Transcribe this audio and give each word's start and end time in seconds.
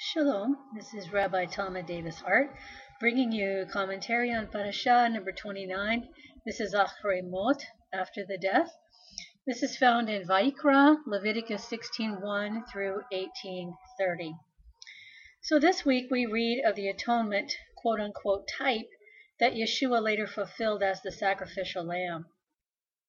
Shalom, 0.00 0.56
this 0.76 0.94
is 0.94 1.12
Rabbi 1.12 1.46
Talmud 1.46 1.86
Davis 1.86 2.20
Hart, 2.20 2.54
bringing 3.00 3.32
you 3.32 3.66
commentary 3.68 4.32
on 4.32 4.46
Parashah 4.46 5.12
number 5.12 5.32
29. 5.32 6.08
This 6.46 6.60
is 6.60 6.72
Acharei 6.72 7.28
Mot, 7.28 7.60
after 7.92 8.24
the 8.24 8.38
death. 8.38 8.70
This 9.44 9.60
is 9.64 9.76
found 9.76 10.08
in 10.08 10.24
Vayikra, 10.24 10.98
Leviticus 11.04 11.68
16.1 11.68 12.70
through 12.70 13.02
18.30. 13.12 14.34
So 15.42 15.58
this 15.58 15.84
week 15.84 16.12
we 16.12 16.26
read 16.26 16.62
of 16.64 16.76
the 16.76 16.86
atonement, 16.86 17.52
quote-unquote, 17.78 18.46
type 18.56 18.88
that 19.40 19.54
Yeshua 19.54 20.00
later 20.00 20.28
fulfilled 20.28 20.80
as 20.80 21.02
the 21.02 21.10
sacrificial 21.10 21.82
lamb. 21.82 22.26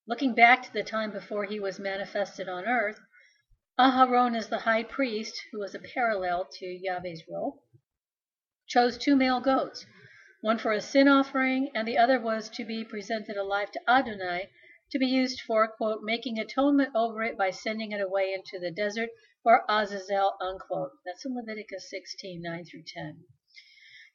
Looking 0.07 0.33
back 0.33 0.63
to 0.63 0.73
the 0.73 0.81
time 0.83 1.11
before 1.11 1.45
he 1.45 1.59
was 1.59 1.79
manifested 1.79 2.49
on 2.49 2.65
earth, 2.65 2.99
Aharon 3.79 4.35
as 4.35 4.49
the 4.49 4.57
high 4.57 4.83
priest, 4.83 5.41
who 5.53 5.59
was 5.59 5.73
a 5.73 5.79
parallel 5.79 6.49
to 6.51 6.65
Yahweh's 6.65 7.23
role, 7.31 7.63
chose 8.67 8.97
two 8.97 9.15
male 9.15 9.39
goats, 9.39 9.85
one 10.41 10.57
for 10.57 10.73
a 10.73 10.81
sin 10.81 11.07
offering, 11.07 11.71
and 11.73 11.87
the 11.87 11.97
other 11.97 12.19
was 12.19 12.49
to 12.49 12.65
be 12.65 12.83
presented 12.83 13.37
alive 13.37 13.71
to 13.71 13.79
Adonai, 13.89 14.49
to 14.91 14.99
be 14.99 15.07
used 15.07 15.39
for, 15.39 15.65
quote, 15.65 16.03
making 16.03 16.37
atonement 16.37 16.93
over 16.93 17.23
it 17.23 17.37
by 17.37 17.51
sending 17.51 17.93
it 17.93 18.01
away 18.01 18.33
into 18.33 18.59
the 18.59 18.69
desert 18.69 19.11
for 19.43 19.63
Azazel, 19.69 20.35
unquote. 20.41 20.91
That's 21.05 21.23
in 21.23 21.33
Leviticus 21.33 21.89
16, 21.89 22.41
9 22.41 22.65
through 22.65 22.83
10. 22.85 23.23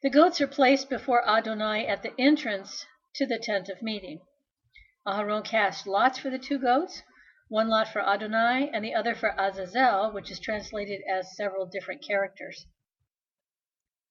The 0.03 0.11
goats 0.11 0.39
are 0.41 0.47
placed 0.47 0.91
before 0.91 1.27
Adonai 1.27 1.87
at 1.87 2.03
the 2.03 2.13
entrance 2.21 2.85
to 3.15 3.25
the 3.25 3.39
tent 3.39 3.69
of 3.69 3.81
meeting. 3.81 4.21
Aharon 5.07 5.43
cast 5.43 5.87
lots 5.87 6.19
for 6.19 6.29
the 6.29 6.37
two 6.37 6.59
goats, 6.59 7.01
one 7.47 7.69
lot 7.69 7.87
for 7.87 8.01
Adonai 8.01 8.69
and 8.73 8.83
the 8.83 8.93
other 8.95 9.13
for 9.13 9.35
Azazel, 9.37 10.11
which 10.11 10.31
is 10.31 10.39
translated 10.39 11.01
as 11.07 11.35
several 11.35 11.65
different 11.65 12.01
characters. 12.01 12.65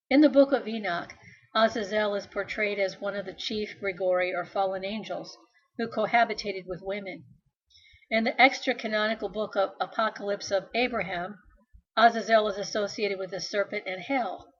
In 0.08 0.20
the 0.20 0.28
book 0.28 0.52
of 0.52 0.68
Enoch, 0.68 1.12
Azazel 1.54 2.14
is 2.14 2.26
portrayed 2.26 2.78
as 2.78 3.00
one 3.00 3.16
of 3.16 3.26
the 3.26 3.32
chief 3.32 3.78
Grigori 3.80 4.32
or 4.34 4.44
fallen 4.44 4.84
angels 4.84 5.36
who 5.78 5.88
cohabitated 5.88 6.66
with 6.66 6.82
women. 6.82 7.24
In 8.10 8.24
the 8.24 8.40
extra 8.40 8.74
canonical 8.74 9.28
book 9.28 9.56
of 9.56 9.74
Apocalypse 9.80 10.50
of 10.50 10.68
Abraham, 10.74 11.38
Azazel 11.96 12.48
is 12.48 12.58
associated 12.58 13.18
with 13.18 13.30
the 13.30 13.40
serpent 13.40 13.84
and 13.86 14.02
hell. 14.02 14.52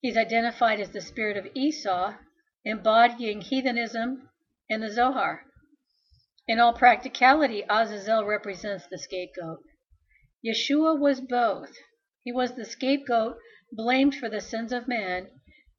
He's 0.00 0.16
identified 0.18 0.80
as 0.80 0.90
the 0.90 1.00
spirit 1.00 1.36
of 1.36 1.46
Esau, 1.54 2.14
embodying 2.64 3.40
heathenism 3.40 4.28
in 4.68 4.80
the 4.80 4.90
Zohar. 4.90 5.46
In 6.46 6.60
all 6.60 6.74
practicality, 6.74 7.64
Azazel 7.70 8.26
represents 8.26 8.86
the 8.86 8.98
scapegoat. 8.98 9.62
Yeshua 10.44 10.98
was 10.98 11.22
both. 11.22 11.74
He 12.22 12.32
was 12.32 12.54
the 12.54 12.66
scapegoat 12.66 13.38
blamed 13.72 14.14
for 14.14 14.28
the 14.28 14.42
sins 14.42 14.70
of 14.70 14.86
man 14.86 15.30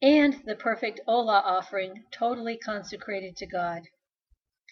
and 0.01 0.41
the 0.45 0.55
perfect 0.55 0.99
Olah 1.07 1.43
offering 1.43 2.05
totally 2.11 2.57
consecrated 2.57 3.35
to 3.37 3.45
God. 3.45 3.83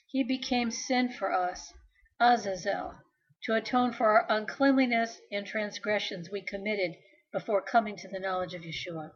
He 0.08 0.24
became 0.24 0.72
sin 0.72 1.12
for 1.12 1.32
us, 1.32 1.72
Azazel, 2.20 2.96
to 3.44 3.54
atone 3.54 3.94
for 3.94 4.08
our 4.08 4.26
uncleanliness 4.30 5.22
and 5.32 5.46
transgressions 5.46 6.32
we 6.32 6.42
committed 6.42 6.96
before 7.32 7.62
coming 7.62 7.96
to 7.98 8.08
the 8.08 8.20
knowledge 8.20 8.56
of 8.56 8.64
Yeshua. 8.64 9.12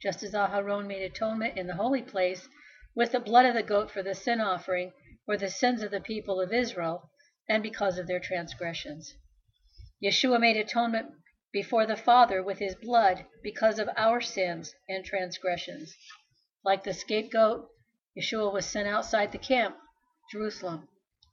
Just 0.00 0.22
as 0.22 0.34
Aharon 0.34 0.86
made 0.86 1.02
atonement 1.02 1.58
in 1.58 1.66
the 1.66 1.74
holy 1.74 2.02
place 2.02 2.48
with 2.94 3.10
the 3.10 3.18
blood 3.18 3.46
of 3.46 3.54
the 3.54 3.62
goat 3.64 3.90
for 3.90 4.04
the 4.04 4.14
sin 4.14 4.40
offering, 4.40 4.92
for 5.24 5.36
the 5.36 5.48
sins 5.48 5.82
of 5.82 5.90
the 5.90 6.00
people 6.00 6.40
of 6.40 6.52
Israel 6.52 7.10
and 7.48 7.62
because 7.62 7.98
of 7.98 8.06
their 8.06 8.18
transgressions. 8.18 9.14
Yeshua 10.02 10.40
made 10.40 10.56
atonement 10.56 11.12
before 11.52 11.86
the 11.86 11.96
Father 11.96 12.42
with 12.42 12.58
his 12.58 12.74
blood 12.74 13.24
because 13.42 13.78
of 13.78 13.88
our 13.96 14.20
sins 14.20 14.74
and 14.88 15.04
transgressions. 15.04 15.94
Like 16.64 16.82
the 16.82 16.92
scapegoat, 16.92 17.68
Yeshua 18.18 18.52
was 18.52 18.66
sent 18.66 18.88
outside 18.88 19.30
the 19.30 19.38
camp, 19.38 19.76
Jerusalem, 20.32 20.88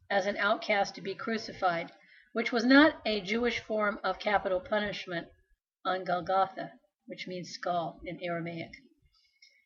as 0.09 0.27
an 0.27 0.37
outcast 0.37 0.93
to 0.95 1.01
be 1.01 1.15
crucified, 1.15 1.91
which 2.33 2.51
was 2.51 2.65
not 2.65 3.01
a 3.05 3.21
Jewish 3.21 3.59
form 3.59 3.99
of 4.03 4.19
capital 4.19 4.59
punishment 4.59 5.27
on 5.83 6.03
Golgotha, 6.03 6.73
which 7.07 7.27
means 7.27 7.49
skull 7.49 7.99
in 8.03 8.21
Aramaic. 8.21 8.71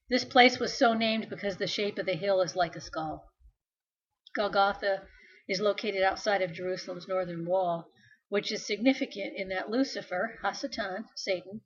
This 0.10 0.24
place 0.24 0.60
was 0.60 0.78
so 0.78 0.94
named 0.94 1.30
because 1.30 1.58
the 1.58 1.68
shape 1.68 1.98
of 1.98 2.06
the 2.06 2.14
hill 2.14 2.42
is 2.42 2.56
like 2.56 2.76
a 2.76 2.82
skull. 2.82 3.33
Golgotha 4.36 5.08
is 5.48 5.62
located 5.62 6.02
outside 6.02 6.42
of 6.42 6.54
Jerusalem's 6.54 7.08
northern 7.08 7.46
wall, 7.46 7.92
which 8.30 8.52
is 8.52 8.66
significant 8.66 9.38
in 9.38 9.50
that 9.50 9.70
Lucifer, 9.70 10.40
Hasatan, 10.42 11.06
Satan, 11.16 11.62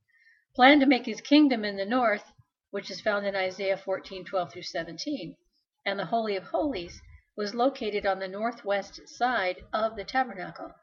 planned 0.53 0.81
to 0.81 0.87
make 0.87 1.05
his 1.05 1.21
kingdom 1.21 1.63
in 1.63 1.77
the 1.77 1.85
north, 1.85 2.33
which 2.71 2.91
is 2.91 2.99
found 2.99 3.25
in 3.25 3.37
Isaiah 3.37 3.77
14:12 3.77 4.51
through 4.51 4.63
17, 4.63 5.37
and 5.85 5.97
the 5.97 6.07
Holy 6.07 6.35
of 6.35 6.43
Holies 6.43 7.01
was 7.37 7.55
located 7.55 8.05
on 8.05 8.19
the 8.19 8.27
northwest 8.27 9.07
side 9.07 9.63
of 9.71 9.95
the 9.95 10.03
tabernacle. 10.03 10.73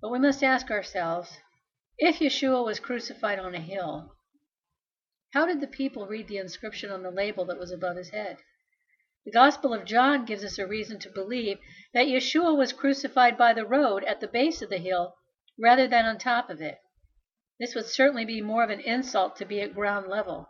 But 0.00 0.10
we 0.10 0.20
must 0.20 0.44
ask 0.44 0.70
ourselves, 0.70 1.36
if 1.98 2.20
Yeshua 2.20 2.64
was 2.64 2.78
crucified 2.78 3.40
on 3.40 3.56
a 3.56 3.60
hill, 3.60 4.14
how 5.32 5.46
did 5.46 5.60
the 5.60 5.66
people 5.66 6.06
read 6.06 6.28
the 6.28 6.38
inscription 6.38 6.90
on 6.92 7.02
the 7.02 7.10
label 7.10 7.44
that 7.46 7.58
was 7.58 7.72
above 7.72 7.96
his 7.96 8.10
head? 8.10 8.38
The 9.24 9.30
Gospel 9.30 9.72
of 9.72 9.84
John 9.84 10.24
gives 10.24 10.42
us 10.44 10.58
a 10.58 10.66
reason 10.66 10.98
to 10.98 11.10
believe 11.10 11.58
that 11.94 12.08
Yeshua 12.08 12.56
was 12.56 12.72
crucified 12.72 13.38
by 13.38 13.52
the 13.52 13.64
road 13.64 14.02
at 14.02 14.18
the 14.18 14.26
base 14.26 14.62
of 14.62 14.68
the 14.68 14.78
hill 14.78 15.14
rather 15.56 15.86
than 15.86 16.06
on 16.06 16.18
top 16.18 16.50
of 16.50 16.60
it. 16.60 16.78
This 17.60 17.76
would 17.76 17.86
certainly 17.86 18.24
be 18.24 18.40
more 18.40 18.64
of 18.64 18.70
an 18.70 18.80
insult 18.80 19.36
to 19.36 19.44
be 19.44 19.60
at 19.60 19.74
ground 19.74 20.08
level. 20.08 20.48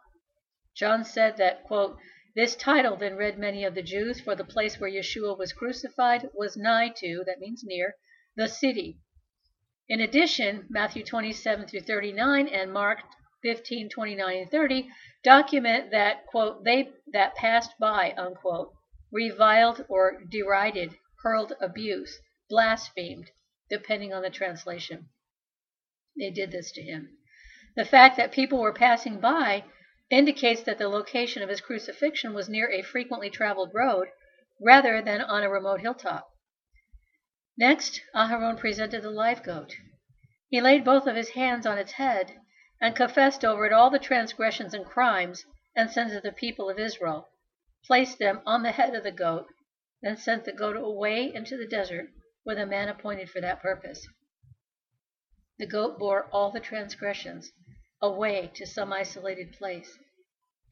John 0.75 1.05
said 1.05 1.37
that, 1.37 1.65
quote, 1.65 1.99
this 2.35 2.57
title 2.57 2.97
then 2.97 3.17
read 3.17 3.39
many 3.39 3.63
of 3.63 3.75
the 3.75 3.83
Jews, 3.83 4.23
for 4.23 4.35
the 4.35 4.43
place 4.43 4.81
where 4.81 4.91
Yeshua 4.91 5.37
was 5.37 5.53
crucified 5.53 6.31
was 6.33 6.57
nigh 6.57 6.89
to, 6.97 7.25
that 7.27 7.41
means 7.41 7.63
near, 7.63 7.97
the 8.37 8.49
city. 8.49 8.99
In 9.87 10.01
addition, 10.01 10.67
Matthew 10.71 11.05
27 11.05 11.67
through 11.67 11.81
39 11.81 12.49
and 12.49 12.73
Mark 12.73 13.01
15, 13.43 13.89
29, 13.89 14.37
and 14.37 14.51
30 14.51 14.89
document 15.25 15.91
that, 15.91 16.27
quote, 16.27 16.65
they 16.65 16.91
that 17.13 17.35
passed 17.35 17.73
by, 17.79 18.13
unquote, 18.17 18.73
reviled 19.11 19.85
or 19.89 20.23
derided, 20.31 20.97
hurled 21.23 21.53
abuse, 21.61 22.19
blasphemed, 22.49 23.31
depending 23.69 24.13
on 24.13 24.23
the 24.23 24.31
translation. 24.31 25.09
They 26.17 26.31
did 26.31 26.51
this 26.53 26.71
to 26.73 26.83
him. 26.83 27.19
The 27.75 27.85
fact 27.85 28.17
that 28.17 28.33
people 28.33 28.61
were 28.61 28.73
passing 28.73 29.19
by 29.19 29.65
indicates 30.11 30.63
that 30.63 30.79
the 30.79 30.89
location 30.89 31.43
of 31.43 31.49
his 31.49 31.61
crucifixion 31.61 32.35
was 32.35 32.49
near 32.49 32.71
a 32.71 32.83
frequently 32.83 33.31
traveled 33.31 33.73
road 33.75 34.09
rather 34.61 35.01
than 35.01 35.21
on 35.21 35.43
a 35.43 35.51
remote 35.51 35.81
hilltop. 35.81 36.29
Next, 37.57 38.03
Aharon 38.15 38.59
presented 38.59 39.03
the 39.03 39.11
live 39.11 39.43
goat. 39.43 39.75
He 40.49 40.61
laid 40.61 40.85
both 40.85 41.07
of 41.07 41.17
his 41.17 41.31
hands 41.31 41.67
on 41.67 41.79
its 41.79 41.93
head 41.93 42.39
and 42.83 42.97
confessed 42.97 43.45
over 43.45 43.65
it 43.65 43.73
all 43.73 43.91
the 43.91 43.99
transgressions 43.99 44.75
and 44.75 44.85
crimes 44.85 45.45
and 45.77 45.89
sins 45.89 46.13
of 46.13 46.25
the 46.25 46.33
people 46.33 46.69
of 46.69 46.81
Israel, 46.81 47.29
placed 47.87 48.19
them 48.19 48.43
on 48.45 48.65
the 48.65 48.73
head 48.73 48.93
of 48.93 49.05
the 49.05 49.13
goat, 49.13 49.47
then 50.03 50.17
sent 50.17 50.45
the 50.45 50.53
goat 50.53 50.77
away 50.77 51.33
into 51.33 51.57
the 51.57 51.67
desert 51.67 52.09
with 52.45 52.59
a 52.59 52.67
man 52.67 52.89
appointed 52.89 53.31
for 53.31 53.41
that 53.41 53.63
purpose. 53.63 54.05
The 55.61 55.67
goat 55.67 55.97
bore 55.97 56.29
all 56.33 56.51
the 56.51 56.59
transgressions 56.59 57.53
away 58.01 58.51
to 58.57 58.67
some 58.67 58.93
isolated 58.93 59.53
place, 59.53 59.97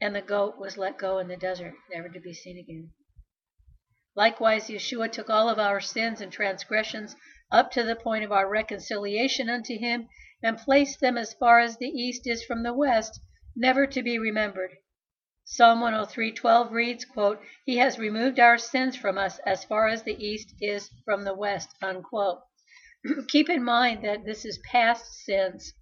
and 0.01 0.13
the 0.13 0.21
goat 0.21 0.57
was 0.57 0.77
let 0.77 0.97
go 0.97 1.17
in 1.17 1.29
the 1.29 1.37
desert, 1.37 1.75
never 1.89 2.09
to 2.09 2.19
be 2.19 2.33
seen 2.33 2.57
again. 2.57 2.91
Likewise, 4.17 4.67
Yeshua 4.67 5.09
took 5.09 5.29
all 5.29 5.47
of 5.47 5.59
our 5.59 5.79
sins 5.79 6.19
and 6.19 6.33
transgressions 6.33 7.15
up 7.49 7.71
to 7.71 7.83
the 7.83 7.95
point 7.95 8.25
of 8.25 8.33
our 8.33 8.49
reconciliation 8.49 9.49
unto 9.49 9.77
him 9.77 10.09
and 10.43 10.57
placed 10.57 10.99
them 10.99 11.17
as 11.17 11.33
far 11.33 11.59
as 11.59 11.77
the 11.77 11.89
east 11.89 12.25
is 12.25 12.43
from 12.43 12.63
the 12.63 12.73
west, 12.73 13.19
never 13.55 13.85
to 13.85 14.01
be 14.01 14.17
remembered. 14.17 14.75
Psalm 15.43 15.81
103:12 15.81 16.71
reads, 16.71 17.05
quote, 17.05 17.41
He 17.65 17.77
has 17.77 17.99
removed 17.99 18.39
our 18.39 18.57
sins 18.57 18.95
from 18.95 19.17
us 19.17 19.39
as 19.39 19.65
far 19.65 19.87
as 19.87 20.03
the 20.03 20.15
east 20.25 20.53
is 20.61 20.89
from 21.03 21.23
the 21.23 21.33
west, 21.33 21.75
unquote. 21.81 22.41
Keep 23.27 23.49
in 23.49 23.63
mind 23.63 24.03
that 24.03 24.23
this 24.23 24.45
is 24.45 24.59
past 24.59 25.05
sins. 25.25 25.73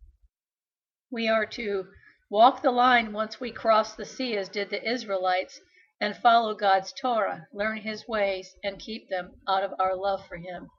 We 1.11 1.27
are 1.27 1.45
to 1.45 1.87
walk 2.29 2.61
the 2.61 2.71
line 2.71 3.13
once 3.13 3.39
we 3.39 3.51
cross 3.51 3.95
the 3.95 4.05
sea 4.05 4.37
as 4.37 4.49
did 4.49 4.69
the 4.69 4.83
Israelites 4.89 5.61
and 6.01 6.15
follow 6.15 6.55
God's 6.55 6.93
Torah, 6.93 7.47
learn 7.53 7.77
his 7.77 8.07
ways, 8.07 8.55
and 8.63 8.79
keep 8.79 9.09
them 9.09 9.39
out 9.47 9.63
of 9.63 9.73
our 9.79 9.95
love 9.95 10.25
for 10.27 10.37
him. 10.37 10.69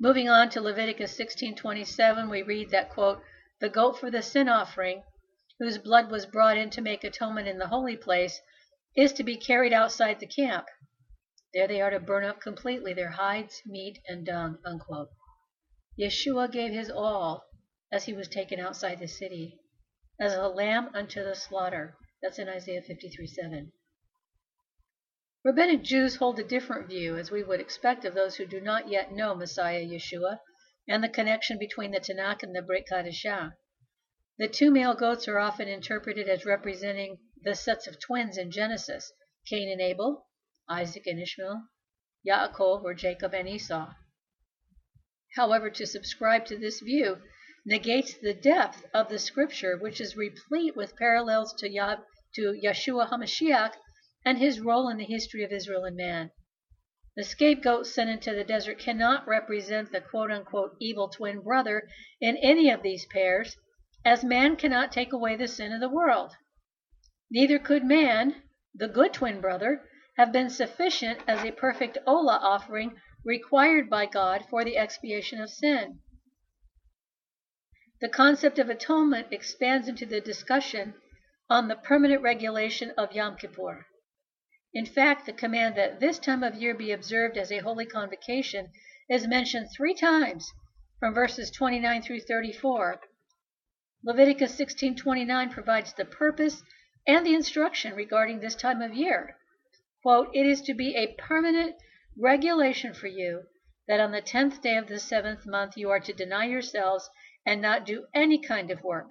Moving 0.00 0.28
on 0.28 0.50
to 0.50 0.60
Leviticus 0.60 1.16
16:27, 1.16 2.28
we 2.28 2.42
read 2.42 2.70
that 2.70 2.90
quote, 2.90 3.22
"The 3.60 3.68
goat 3.68 3.96
for 3.96 4.10
the 4.10 4.22
sin 4.22 4.48
offering, 4.48 5.04
whose 5.60 5.78
blood 5.78 6.10
was 6.10 6.26
brought 6.26 6.56
in 6.58 6.68
to 6.70 6.80
make 6.80 7.04
atonement 7.04 7.46
in 7.46 7.58
the 7.58 7.68
holy 7.68 7.96
place, 7.96 8.40
is 8.96 9.12
to 9.12 9.22
be 9.22 9.36
carried 9.36 9.72
outside 9.72 10.18
the 10.18 10.26
camp. 10.26 10.66
There 11.52 11.68
they 11.68 11.80
are 11.80 11.90
to 11.90 12.00
burn 12.00 12.24
up 12.24 12.40
completely 12.40 12.92
their 12.92 13.10
hides, 13.12 13.62
meat, 13.64 14.00
and 14.08 14.26
dung." 14.26 14.58
Unquote. 14.64 15.10
Yeshua 15.96 16.50
gave 16.50 16.72
his 16.72 16.90
all 16.90 17.44
as 17.92 18.06
he 18.06 18.12
was 18.12 18.26
taken 18.26 18.58
outside 18.58 18.98
the 18.98 19.06
city, 19.06 19.60
as 20.18 20.34
a 20.34 20.48
lamb 20.48 20.90
unto 20.92 21.22
the 21.22 21.36
slaughter. 21.36 21.96
That's 22.20 22.40
in 22.40 22.48
Isaiah 22.48 22.82
53 22.82 23.28
7. 23.28 23.72
Rabbinic 25.44 25.82
Jews 25.82 26.16
hold 26.16 26.38
a 26.38 26.42
different 26.42 26.88
view, 26.88 27.18
as 27.18 27.30
we 27.30 27.42
would 27.42 27.60
expect 27.60 28.06
of 28.06 28.14
those 28.14 28.36
who 28.36 28.46
do 28.46 28.62
not 28.62 28.88
yet 28.88 29.12
know 29.12 29.34
Messiah 29.34 29.84
Yeshua 29.84 30.40
and 30.88 31.04
the 31.04 31.08
connection 31.10 31.58
between 31.58 31.90
the 31.90 32.00
Tanakh 32.00 32.42
and 32.42 32.56
the 32.56 32.62
Brit 32.62 32.86
Chadashah. 32.90 33.52
The 34.38 34.48
two 34.48 34.70
male 34.70 34.94
goats 34.94 35.28
are 35.28 35.38
often 35.38 35.68
interpreted 35.68 36.30
as 36.30 36.46
representing 36.46 37.18
the 37.42 37.54
sets 37.54 37.86
of 37.86 38.00
twins 38.00 38.38
in 38.38 38.50
Genesis 38.52 39.12
Cain 39.46 39.70
and 39.70 39.82
Abel, 39.82 40.26
Isaac 40.66 41.06
and 41.06 41.20
Ishmael, 41.20 41.68
Yaakov 42.26 42.82
or 42.82 42.94
Jacob 42.94 43.34
and 43.34 43.46
Esau. 43.46 43.92
However, 45.36 45.68
to 45.68 45.86
subscribe 45.86 46.46
to 46.46 46.56
this 46.56 46.80
view 46.80 47.20
negates 47.66 48.14
the 48.14 48.32
depth 48.32 48.86
of 48.94 49.10
the 49.10 49.18
scripture, 49.18 49.76
which 49.76 50.00
is 50.00 50.16
replete 50.16 50.74
with 50.74 50.96
parallels 50.96 51.52
to, 51.58 51.70
Yah- 51.70 52.00
to 52.36 52.58
Yeshua 52.64 53.10
HaMashiach 53.10 53.74
and 54.24 54.38
his 54.38 54.60
role 54.60 54.88
in 54.88 54.96
the 54.96 55.04
history 55.04 55.44
of 55.44 55.52
Israel 55.52 55.84
and 55.84 55.96
man. 55.96 56.30
The 57.16 57.22
scapegoat 57.22 57.86
sent 57.86 58.10
into 58.10 58.34
the 58.34 58.42
desert 58.42 58.78
cannot 58.78 59.28
represent 59.28 59.92
the 59.92 60.00
quote 60.00 60.30
unquote 60.30 60.76
evil 60.80 61.08
twin 61.08 61.42
brother 61.42 61.88
in 62.20 62.36
any 62.38 62.70
of 62.70 62.82
these 62.82 63.06
pairs, 63.06 63.56
as 64.04 64.24
man 64.24 64.56
cannot 64.56 64.90
take 64.90 65.12
away 65.12 65.36
the 65.36 65.46
sin 65.46 65.72
of 65.72 65.80
the 65.80 65.88
world. 65.88 66.32
Neither 67.30 67.58
could 67.58 67.84
man, 67.84 68.42
the 68.74 68.88
good 68.88 69.12
twin 69.12 69.40
brother, 69.40 69.88
have 70.16 70.32
been 70.32 70.50
sufficient 70.50 71.20
as 71.28 71.44
a 71.44 71.52
perfect 71.52 71.98
Olah 72.06 72.40
offering 72.42 73.00
required 73.24 73.88
by 73.88 74.06
God 74.06 74.44
for 74.48 74.64
the 74.64 74.76
expiation 74.76 75.40
of 75.40 75.50
sin. 75.50 76.00
The 78.00 78.08
concept 78.08 78.58
of 78.58 78.68
atonement 78.68 79.28
expands 79.30 79.86
into 79.86 80.06
the 80.06 80.20
discussion 80.20 80.94
on 81.48 81.68
the 81.68 81.76
permanent 81.76 82.22
regulation 82.22 82.90
of 82.98 83.12
Yom 83.12 83.36
Kippur. 83.36 83.86
In 84.76 84.86
fact, 84.86 85.24
the 85.24 85.32
command 85.32 85.76
that 85.76 86.00
this 86.00 86.18
time 86.18 86.42
of 86.42 86.56
year 86.56 86.74
be 86.74 86.90
observed 86.90 87.38
as 87.38 87.52
a 87.52 87.58
holy 87.58 87.86
convocation 87.86 88.72
is 89.08 89.24
mentioned 89.24 89.68
three 89.70 89.94
times 89.94 90.52
from 90.98 91.14
verses 91.14 91.52
29 91.52 92.02
through 92.02 92.18
34. 92.18 93.00
Leviticus 94.02 94.58
16:29 94.58 95.52
provides 95.52 95.92
the 95.92 96.04
purpose 96.04 96.64
and 97.06 97.24
the 97.24 97.34
instruction 97.34 97.94
regarding 97.94 98.40
this 98.40 98.56
time 98.56 98.82
of 98.82 98.92
year. 98.92 99.36
Quote, 100.02 100.34
"It 100.34 100.44
is 100.44 100.60
to 100.62 100.74
be 100.74 100.96
a 100.96 101.14
permanent 101.18 101.76
regulation 102.18 102.94
for 102.94 103.06
you 103.06 103.44
that 103.86 104.00
on 104.00 104.10
the 104.10 104.20
10th 104.20 104.60
day 104.60 104.76
of 104.76 104.88
the 104.88 104.98
seventh 104.98 105.46
month 105.46 105.76
you 105.76 105.88
are 105.88 106.00
to 106.00 106.12
deny 106.12 106.46
yourselves 106.46 107.08
and 107.46 107.62
not 107.62 107.86
do 107.86 108.08
any 108.12 108.40
kind 108.40 108.72
of 108.72 108.82
work, 108.82 109.10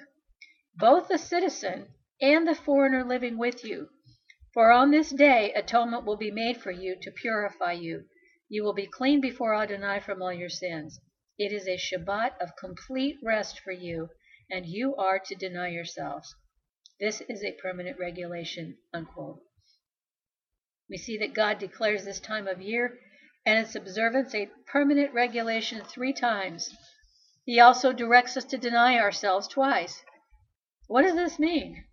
both 0.75 1.07
the 1.07 1.17
citizen 1.17 1.87
and 2.19 2.45
the 2.45 2.53
foreigner 2.53 3.05
living 3.05 3.37
with 3.37 3.63
you, 3.63 3.89
for 4.53 4.71
on 4.71 4.91
this 4.91 5.09
day 5.09 5.51
atonement 5.53 6.05
will 6.05 6.17
be 6.17 6.29
made 6.29 6.61
for 6.61 6.71
you 6.71 6.95
to 7.01 7.11
purify 7.11 7.71
you. 7.71 8.05
You 8.49 8.63
will 8.63 8.73
be 8.73 8.85
clean 8.85 9.19
before 9.19 9.55
Adonai 9.55 9.99
from 9.99 10.21
all 10.21 10.31
your 10.31 10.49
sins. 10.49 10.99
It 11.39 11.51
is 11.51 11.67
a 11.67 11.75
Shabbat 11.75 12.39
of 12.39 12.55
complete 12.55 13.17
rest 13.23 13.59
for 13.59 13.71
you, 13.71 14.09
and 14.51 14.67
you 14.67 14.95
are 14.95 15.17
to 15.17 15.35
deny 15.35 15.69
yourselves. 15.69 16.35
This 16.99 17.21
is 17.21 17.43
a 17.43 17.57
permanent 17.61 17.97
regulation. 17.97 18.77
Unquote. 18.93 19.41
We 20.87 20.97
see 20.97 21.17
that 21.17 21.33
God 21.33 21.57
declares 21.57 22.05
this 22.05 22.19
time 22.19 22.47
of 22.47 22.61
year 22.61 22.99
and 23.45 23.57
its 23.57 23.75
observance 23.75 24.35
a 24.35 24.51
permanent 24.67 25.13
regulation 25.13 25.83
three 25.83 26.13
times. 26.13 26.69
He 27.45 27.59
also 27.59 27.91
directs 27.91 28.37
us 28.37 28.45
to 28.45 28.57
deny 28.57 28.99
ourselves 28.99 29.47
twice. 29.47 30.03
What 30.87 31.01
does 31.01 31.15
this 31.15 31.39
mean? 31.39 31.85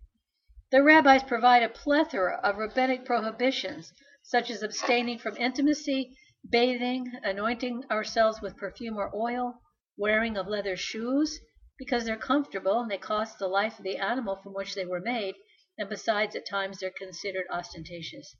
The 0.71 0.81
rabbis 0.81 1.23
provide 1.23 1.63
a 1.63 1.69
plethora 1.69 2.39
of 2.43 2.55
rabbinic 2.55 3.03
prohibitions, 3.03 3.91
such 4.23 4.49
as 4.49 4.63
abstaining 4.63 5.19
from 5.19 5.35
intimacy, 5.35 6.15
bathing, 6.49 7.11
anointing 7.23 7.83
ourselves 7.91 8.39
with 8.41 8.55
perfume 8.55 8.95
or 8.95 9.13
oil, 9.13 9.61
wearing 9.97 10.37
of 10.37 10.47
leather 10.47 10.77
shoes, 10.77 11.41
because 11.77 12.05
they're 12.05 12.15
comfortable 12.15 12.79
and 12.79 12.89
they 12.89 12.97
cost 12.97 13.37
the 13.37 13.49
life 13.49 13.79
of 13.79 13.83
the 13.83 13.97
animal 13.97 14.37
from 14.37 14.53
which 14.53 14.73
they 14.73 14.85
were 14.85 15.01
made, 15.01 15.35
and 15.77 15.89
besides, 15.89 16.37
at 16.37 16.47
times 16.47 16.79
they're 16.79 16.89
considered 16.89 17.47
ostentatious. 17.49 18.37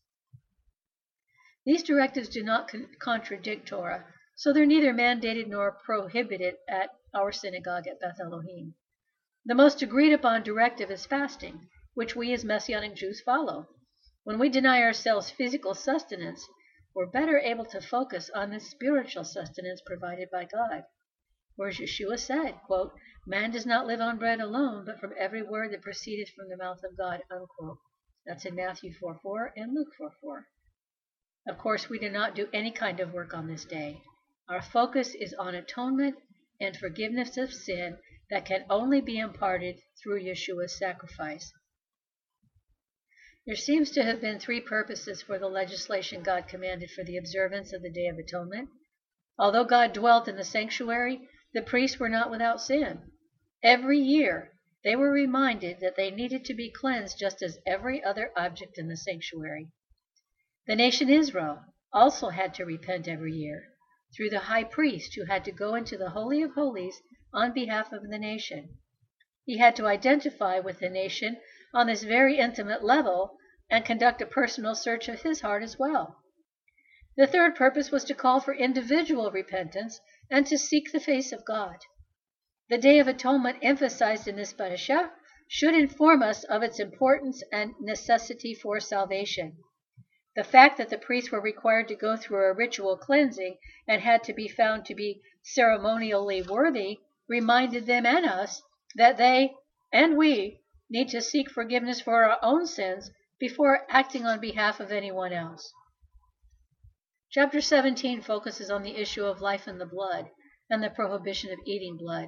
These 1.65 1.83
directives 1.83 2.29
do 2.29 2.43
not 2.43 2.69
con- 2.69 2.95
contradict 2.97 3.67
Torah, 3.67 4.05
so 4.35 4.53
they're 4.53 4.65
neither 4.65 4.93
mandated 4.93 5.47
nor 5.47 5.73
prohibited 5.83 6.55
at 6.69 6.91
our 7.13 7.33
synagogue 7.33 7.87
at 7.87 7.99
Beth 7.99 8.21
Elohim. 8.21 8.75
The 9.43 9.53
most 9.53 9.81
agreed 9.81 10.13
upon 10.13 10.43
directive 10.43 10.89
is 10.89 11.05
fasting 11.05 11.67
which 11.93 12.15
we 12.15 12.33
as 12.33 12.45
Messianic 12.45 12.95
Jews 12.95 13.21
follow. 13.21 13.67
When 14.23 14.39
we 14.39 14.49
deny 14.49 14.81
ourselves 14.81 15.29
physical 15.29 15.73
sustenance, 15.73 16.47
we're 16.93 17.05
better 17.05 17.39
able 17.39 17.65
to 17.65 17.81
focus 17.81 18.29
on 18.35 18.49
the 18.49 18.59
spiritual 18.59 19.23
sustenance 19.23 19.81
provided 19.85 20.29
by 20.31 20.45
God. 20.45 20.85
For 21.57 21.67
as 21.67 21.77
Yeshua 21.77 22.17
said, 22.17 22.59
quote, 22.65 22.93
Man 23.25 23.51
does 23.51 23.65
not 23.65 23.87
live 23.87 23.99
on 23.99 24.17
bread 24.17 24.39
alone, 24.39 24.85
but 24.85 24.99
from 24.99 25.13
every 25.17 25.43
word 25.43 25.71
that 25.71 25.81
proceedeth 25.81 26.29
from 26.29 26.49
the 26.49 26.57
mouth 26.57 26.83
of 26.83 26.97
God, 26.97 27.23
unquote. 27.29 27.77
That's 28.25 28.45
in 28.45 28.55
Matthew 28.55 28.93
4 28.93 29.19
4 29.21 29.53
and 29.57 29.73
Luke 29.73 29.93
4 29.97 30.11
4. 30.21 30.47
Of 31.47 31.57
course, 31.57 31.89
we 31.89 31.99
do 31.99 32.09
not 32.09 32.35
do 32.35 32.47
any 32.53 32.71
kind 32.71 32.99
of 32.99 33.13
work 33.13 33.33
on 33.33 33.47
this 33.47 33.65
day. 33.65 34.01
Our 34.47 34.61
focus 34.61 35.15
is 35.15 35.33
on 35.33 35.55
atonement 35.55 36.17
and 36.59 36.77
forgiveness 36.77 37.37
of 37.37 37.53
sin 37.53 37.97
that 38.29 38.45
can 38.45 38.65
only 38.69 39.01
be 39.01 39.17
imparted 39.17 39.81
through 40.01 40.23
Yeshua's 40.23 40.77
sacrifice. 40.77 41.51
There 43.47 43.55
seems 43.55 43.89
to 43.91 44.03
have 44.03 44.21
been 44.21 44.37
three 44.37 44.61
purposes 44.61 45.23
for 45.23 45.39
the 45.39 45.47
legislation 45.47 46.21
God 46.21 46.47
commanded 46.47 46.91
for 46.91 47.03
the 47.03 47.17
observance 47.17 47.73
of 47.73 47.81
the 47.81 47.89
Day 47.89 48.05
of 48.05 48.19
Atonement. 48.19 48.69
Although 49.39 49.63
God 49.63 49.93
dwelt 49.93 50.27
in 50.27 50.35
the 50.35 50.43
sanctuary, 50.43 51.27
the 51.51 51.63
priests 51.63 51.99
were 51.99 52.07
not 52.07 52.29
without 52.29 52.61
sin. 52.61 53.11
Every 53.63 53.97
year, 53.97 54.51
they 54.83 54.95
were 54.95 55.11
reminded 55.11 55.79
that 55.79 55.95
they 55.95 56.11
needed 56.11 56.45
to 56.45 56.53
be 56.53 56.69
cleansed 56.69 57.17
just 57.17 57.41
as 57.41 57.57
every 57.65 58.03
other 58.03 58.31
object 58.37 58.77
in 58.77 58.87
the 58.87 58.95
sanctuary. 58.95 59.71
The 60.67 60.75
nation 60.75 61.09
Israel 61.09 61.65
also 61.91 62.29
had 62.29 62.53
to 62.53 62.65
repent 62.65 63.07
every 63.07 63.33
year 63.33 63.69
through 64.15 64.29
the 64.29 64.39
high 64.41 64.65
priest 64.65 65.15
who 65.15 65.25
had 65.25 65.43
to 65.45 65.51
go 65.51 65.73
into 65.73 65.97
the 65.97 66.11
Holy 66.11 66.43
of 66.43 66.51
Holies 66.53 67.01
on 67.33 67.53
behalf 67.55 67.91
of 67.91 68.07
the 68.07 68.19
nation. 68.19 68.77
He 69.45 69.57
had 69.57 69.75
to 69.77 69.87
identify 69.87 70.59
with 70.59 70.77
the 70.77 70.89
nation 70.89 71.37
on 71.73 71.87
this 71.87 72.03
very 72.03 72.37
intimate 72.37 72.83
level 72.83 73.37
and 73.69 73.85
conduct 73.85 74.21
a 74.21 74.25
personal 74.25 74.75
search 74.75 75.07
of 75.07 75.21
his 75.21 75.41
heart 75.41 75.63
as 75.63 75.79
well. 75.79 76.17
The 77.17 77.27
third 77.27 77.55
purpose 77.55 77.91
was 77.91 78.03
to 78.05 78.15
call 78.15 78.39
for 78.39 78.53
individual 78.53 79.31
repentance 79.31 79.99
and 80.29 80.45
to 80.47 80.57
seek 80.57 80.91
the 80.91 80.99
face 80.99 81.31
of 81.31 81.45
God. 81.45 81.77
The 82.69 82.77
Day 82.77 82.99
of 82.99 83.07
Atonement 83.07 83.57
emphasized 83.61 84.27
in 84.27 84.37
this 84.37 84.53
parasha 84.53 85.11
should 85.47 85.75
inform 85.75 86.23
us 86.23 86.45
of 86.45 86.63
its 86.63 86.79
importance 86.79 87.43
and 87.51 87.73
necessity 87.81 88.53
for 88.53 88.79
salvation. 88.79 89.57
The 90.37 90.45
fact 90.45 90.77
that 90.77 90.87
the 90.87 90.97
priests 90.97 91.31
were 91.31 91.41
required 91.41 91.89
to 91.89 91.95
go 91.95 92.15
through 92.15 92.45
a 92.45 92.53
ritual 92.53 92.95
cleansing 92.95 93.57
and 93.85 94.01
had 94.01 94.23
to 94.23 94.33
be 94.33 94.47
found 94.47 94.85
to 94.85 94.95
be 94.95 95.21
ceremonially 95.43 96.41
worthy 96.41 96.99
reminded 97.27 97.85
them 97.85 98.05
and 98.05 98.25
us 98.25 98.61
that 98.95 99.17
they 99.17 99.53
and 99.91 100.15
we 100.15 100.60
need 100.91 101.07
to 101.07 101.21
seek 101.21 101.49
forgiveness 101.49 102.01
for 102.01 102.25
our 102.25 102.37
own 102.43 102.67
sins 102.67 103.09
before 103.39 103.87
acting 103.89 104.25
on 104.25 104.41
behalf 104.41 104.81
of 104.81 104.91
anyone 104.91 105.31
else. 105.31 105.73
Chapter 107.31 107.61
17 107.61 108.21
focuses 108.21 108.69
on 108.69 108.83
the 108.83 108.97
issue 108.97 109.23
of 109.23 109.39
life 109.39 109.69
in 109.69 109.77
the 109.77 109.85
blood 109.85 110.29
and 110.69 110.83
the 110.83 110.89
prohibition 110.89 111.49
of 111.49 111.59
eating 111.65 111.95
blood. 111.97 112.27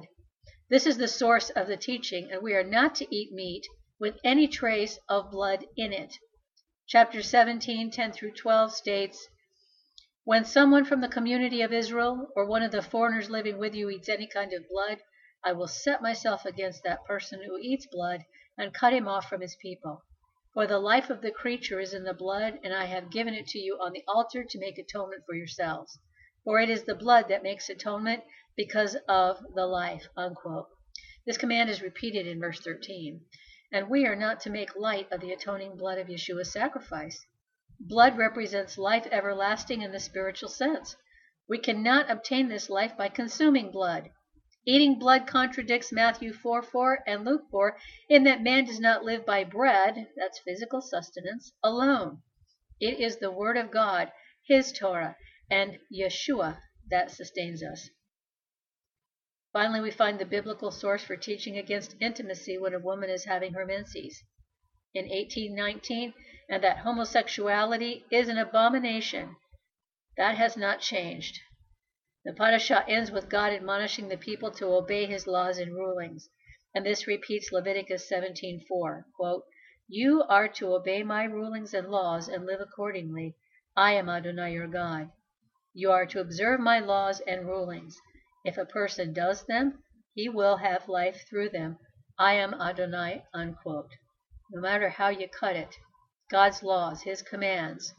This 0.70 0.86
is 0.86 0.96
the 0.96 1.08
source 1.08 1.50
of 1.50 1.66
the 1.66 1.76
teaching, 1.76 2.30
and 2.32 2.42
we 2.42 2.54
are 2.54 2.64
not 2.64 2.94
to 2.94 3.14
eat 3.14 3.32
meat 3.32 3.66
with 4.00 4.18
any 4.24 4.48
trace 4.48 4.98
of 5.10 5.30
blood 5.30 5.66
in 5.76 5.92
it. 5.92 6.14
Chapter 6.86 7.22
17, 7.22 7.90
10 7.90 8.12
through 8.12 8.32
12 8.32 8.72
states 8.72 9.28
When 10.24 10.46
someone 10.46 10.86
from 10.86 11.02
the 11.02 11.08
community 11.08 11.60
of 11.60 11.72
Israel 11.72 12.28
or 12.34 12.46
one 12.46 12.62
of 12.62 12.72
the 12.72 12.80
foreigners 12.80 13.28
living 13.28 13.58
with 13.58 13.74
you 13.74 13.90
eats 13.90 14.08
any 14.08 14.26
kind 14.26 14.54
of 14.54 14.66
blood, 14.70 15.02
I 15.44 15.52
will 15.52 15.68
set 15.68 16.00
myself 16.00 16.46
against 16.46 16.82
that 16.84 17.04
person 17.04 17.42
who 17.44 17.58
eats 17.58 17.86
blood 17.92 18.24
and 18.56 18.72
cut 18.72 18.92
him 18.92 19.08
off 19.08 19.28
from 19.28 19.40
his 19.40 19.56
people. 19.56 20.04
For 20.52 20.66
the 20.66 20.78
life 20.78 21.10
of 21.10 21.20
the 21.20 21.32
creature 21.32 21.80
is 21.80 21.92
in 21.92 22.04
the 22.04 22.14
blood, 22.14 22.60
and 22.62 22.72
I 22.72 22.84
have 22.84 23.10
given 23.10 23.34
it 23.34 23.48
to 23.48 23.58
you 23.58 23.76
on 23.80 23.92
the 23.92 24.04
altar 24.06 24.44
to 24.44 24.58
make 24.58 24.78
atonement 24.78 25.24
for 25.26 25.34
yourselves. 25.34 25.98
For 26.44 26.60
it 26.60 26.70
is 26.70 26.84
the 26.84 26.94
blood 26.94 27.28
that 27.28 27.42
makes 27.42 27.68
atonement 27.68 28.22
because 28.56 28.94
of 29.08 29.44
the 29.54 29.66
life. 29.66 30.06
Unquote. 30.16 30.68
This 31.26 31.38
command 31.38 31.70
is 31.70 31.82
repeated 31.82 32.26
in 32.26 32.38
verse 32.38 32.60
13. 32.60 33.24
And 33.72 33.88
we 33.88 34.06
are 34.06 34.14
not 34.14 34.40
to 34.40 34.50
make 34.50 34.76
light 34.76 35.10
of 35.10 35.20
the 35.20 35.32
atoning 35.32 35.76
blood 35.76 35.98
of 35.98 36.06
Yeshua's 36.06 36.52
sacrifice. 36.52 37.26
Blood 37.80 38.16
represents 38.16 38.78
life 38.78 39.08
everlasting 39.10 39.82
in 39.82 39.90
the 39.90 39.98
spiritual 39.98 40.48
sense. 40.48 40.94
We 41.48 41.58
cannot 41.58 42.08
obtain 42.08 42.48
this 42.48 42.70
life 42.70 42.96
by 42.96 43.08
consuming 43.08 43.72
blood. 43.72 44.10
Eating 44.66 44.98
blood 44.98 45.26
contradicts 45.26 45.92
Matthew 45.92 46.32
4 46.32 46.62
4 46.62 47.04
and 47.06 47.24
Luke 47.24 47.50
4 47.50 47.78
in 48.08 48.24
that 48.24 48.42
man 48.42 48.64
does 48.64 48.80
not 48.80 49.04
live 49.04 49.26
by 49.26 49.44
bread, 49.44 50.08
that's 50.16 50.38
physical 50.38 50.80
sustenance, 50.80 51.52
alone. 51.62 52.22
It 52.80 52.98
is 52.98 53.18
the 53.18 53.30
Word 53.30 53.58
of 53.58 53.70
God, 53.70 54.10
His 54.46 54.72
Torah, 54.72 55.16
and 55.50 55.78
Yeshua 55.92 56.62
that 56.88 57.10
sustains 57.10 57.62
us. 57.62 57.90
Finally, 59.52 59.82
we 59.82 59.90
find 59.90 60.18
the 60.18 60.24
biblical 60.24 60.70
source 60.70 61.04
for 61.04 61.16
teaching 61.16 61.58
against 61.58 61.96
intimacy 62.00 62.56
when 62.56 62.72
a 62.72 62.78
woman 62.78 63.10
is 63.10 63.26
having 63.26 63.52
her 63.52 63.66
menses. 63.66 64.22
In 64.94 65.04
1819, 65.04 66.14
and 66.48 66.64
that 66.64 66.78
homosexuality 66.78 68.06
is 68.10 68.28
an 68.28 68.38
abomination. 68.38 69.36
That 70.16 70.36
has 70.38 70.56
not 70.56 70.80
changed. 70.80 71.38
The 72.26 72.32
parasha 72.32 72.86
ends 72.88 73.10
with 73.10 73.28
God 73.28 73.52
admonishing 73.52 74.08
the 74.08 74.16
people 74.16 74.50
to 74.52 74.72
obey 74.72 75.04
his 75.04 75.26
laws 75.26 75.58
and 75.58 75.74
rulings, 75.74 76.26
and 76.74 76.86
this 76.86 77.06
repeats 77.06 77.52
Leviticus 77.52 78.08
17:4, 78.08 79.04
quote, 79.14 79.44
"You 79.88 80.22
are 80.22 80.48
to 80.48 80.74
obey 80.74 81.02
my 81.02 81.24
rulings 81.24 81.74
and 81.74 81.90
laws 81.90 82.30
and 82.30 82.46
live 82.46 82.62
accordingly. 82.62 83.36
I 83.76 83.92
am 83.92 84.08
Adonai 84.08 84.54
your 84.54 84.66
God. 84.68 85.10
You 85.74 85.90
are 85.92 86.06
to 86.06 86.20
observe 86.20 86.60
my 86.60 86.78
laws 86.78 87.20
and 87.20 87.46
rulings. 87.46 88.00
If 88.42 88.56
a 88.56 88.64
person 88.64 89.12
does 89.12 89.44
them, 89.44 89.84
he 90.14 90.30
will 90.30 90.56
have 90.56 90.88
life 90.88 91.28
through 91.28 91.50
them. 91.50 91.78
I 92.18 92.36
am 92.36 92.54
Adonai." 92.54 93.26
Unquote. 93.34 93.90
No 94.50 94.62
matter 94.62 94.88
how 94.88 95.10
you 95.10 95.28
cut 95.28 95.56
it, 95.56 95.76
God's 96.30 96.62
laws, 96.62 97.02
his 97.02 97.20
commands, 97.20 97.92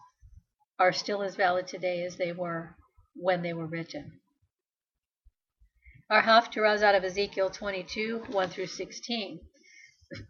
are 0.79 0.91
still 0.91 1.21
as 1.21 1.35
valid 1.35 1.67
today 1.67 2.03
as 2.03 2.17
they 2.17 2.31
were 2.31 2.75
when 3.15 3.41
they 3.41 3.53
were 3.53 3.67
written. 3.67 4.19
Our 6.09 6.21
Haftarah 6.21 6.75
is 6.75 6.83
out 6.83 6.95
of 6.95 7.03
Ezekiel 7.03 7.49
22, 7.49 8.25
1 8.29 8.49
through 8.49 8.67
16. 8.67 9.39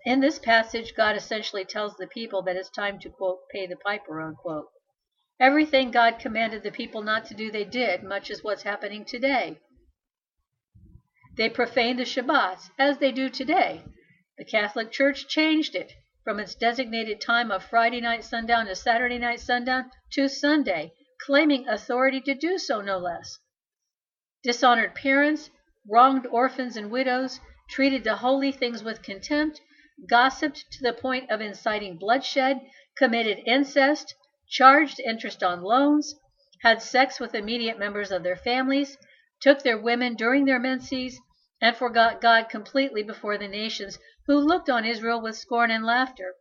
In 0.06 0.22
this 0.22 0.40
passage, 0.40 0.96
God 0.96 1.18
essentially 1.18 1.66
tells 1.66 1.98
the 1.98 2.08
people 2.08 2.42
that 2.44 2.56
it's 2.56 2.70
time 2.70 2.98
to, 3.00 3.10
quote, 3.10 3.42
pay 3.52 3.68
the 3.68 3.76
piper, 3.76 4.22
unquote. 4.22 4.70
Everything 5.38 5.92
God 5.92 6.18
commanded 6.18 6.64
the 6.64 6.72
people 6.72 7.02
not 7.02 7.26
to 7.26 7.34
do, 7.34 7.52
they 7.52 7.66
did, 7.66 8.04
much 8.04 8.32
as 8.32 8.42
what's 8.42 8.64
happening 8.64 9.04
today. 9.04 9.60
They 11.36 11.50
profaned 11.50 12.00
the 12.00 12.06
Shabbat, 12.06 12.70
as 12.80 13.00
they 13.00 13.12
do 13.12 13.30
today. 13.30 13.84
The 14.38 14.46
Catholic 14.46 14.94
Church 14.94 15.28
changed 15.28 15.76
it 15.76 15.92
from 16.24 16.40
its 16.40 16.56
designated 16.56 17.20
time 17.20 17.52
of 17.52 17.66
Friday 17.66 18.00
night 18.00 18.24
sundown 18.24 18.68
to 18.68 18.76
Saturday 18.76 19.20
night 19.20 19.42
sundown 19.42 19.92
to 20.14 20.30
Sunday, 20.30 20.94
claiming 21.26 21.68
authority 21.68 22.22
to 22.22 22.36
do 22.36 22.56
so, 22.58 22.82
no 22.82 23.00
less. 23.00 23.40
Dishonored 24.44 24.94
parents, 24.94 25.50
wronged 25.90 26.28
orphans 26.28 26.78
and 26.78 26.92
widows, 26.92 27.40
treated 27.68 28.04
the 28.04 28.18
holy 28.18 28.52
things 28.52 28.84
with 28.84 29.02
contempt, 29.02 29.60
gossiped 30.08 30.72
to 30.72 30.84
the 30.84 30.94
point 30.94 31.32
of 31.32 31.42
inciting 31.42 31.98
bloodshed, 31.98 32.62
committed 32.96 33.40
incest, 33.48 34.14
charged 34.48 35.00
interest 35.00 35.42
on 35.42 35.64
loans, 35.64 36.14
had 36.62 36.80
sex 36.80 37.20
with 37.20 37.34
immediate 37.34 37.80
members 37.80 38.12
of 38.12 38.22
their 38.22 38.36
families, 38.36 38.96
took 39.42 39.64
their 39.64 39.82
women 39.82 40.14
during 40.14 40.46
their 40.46 40.60
menses, 40.60 41.20
and 41.60 41.76
forgot 41.76 42.22
God 42.22 42.50
completely 42.50 43.02
before 43.02 43.40
the 43.40 43.48
nations 43.48 43.98
who 44.28 44.38
looked 44.38 44.70
on 44.70 44.86
Israel 44.86 45.22
with 45.22 45.36
scorn 45.36 45.72
and 45.72 45.84
laughter. 45.84 46.36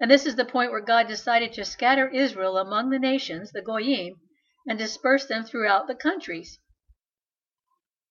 And 0.00 0.10
this 0.10 0.26
is 0.26 0.34
the 0.34 0.44
point 0.44 0.72
where 0.72 0.80
God 0.80 1.06
decided 1.06 1.52
to 1.52 1.64
scatter 1.64 2.08
Israel 2.08 2.56
among 2.56 2.90
the 2.90 2.98
nations, 2.98 3.52
the 3.52 3.62
Goyim, 3.62 4.16
and 4.66 4.78
disperse 4.78 5.26
them 5.26 5.44
throughout 5.44 5.86
the 5.86 5.94
countries. 5.94 6.58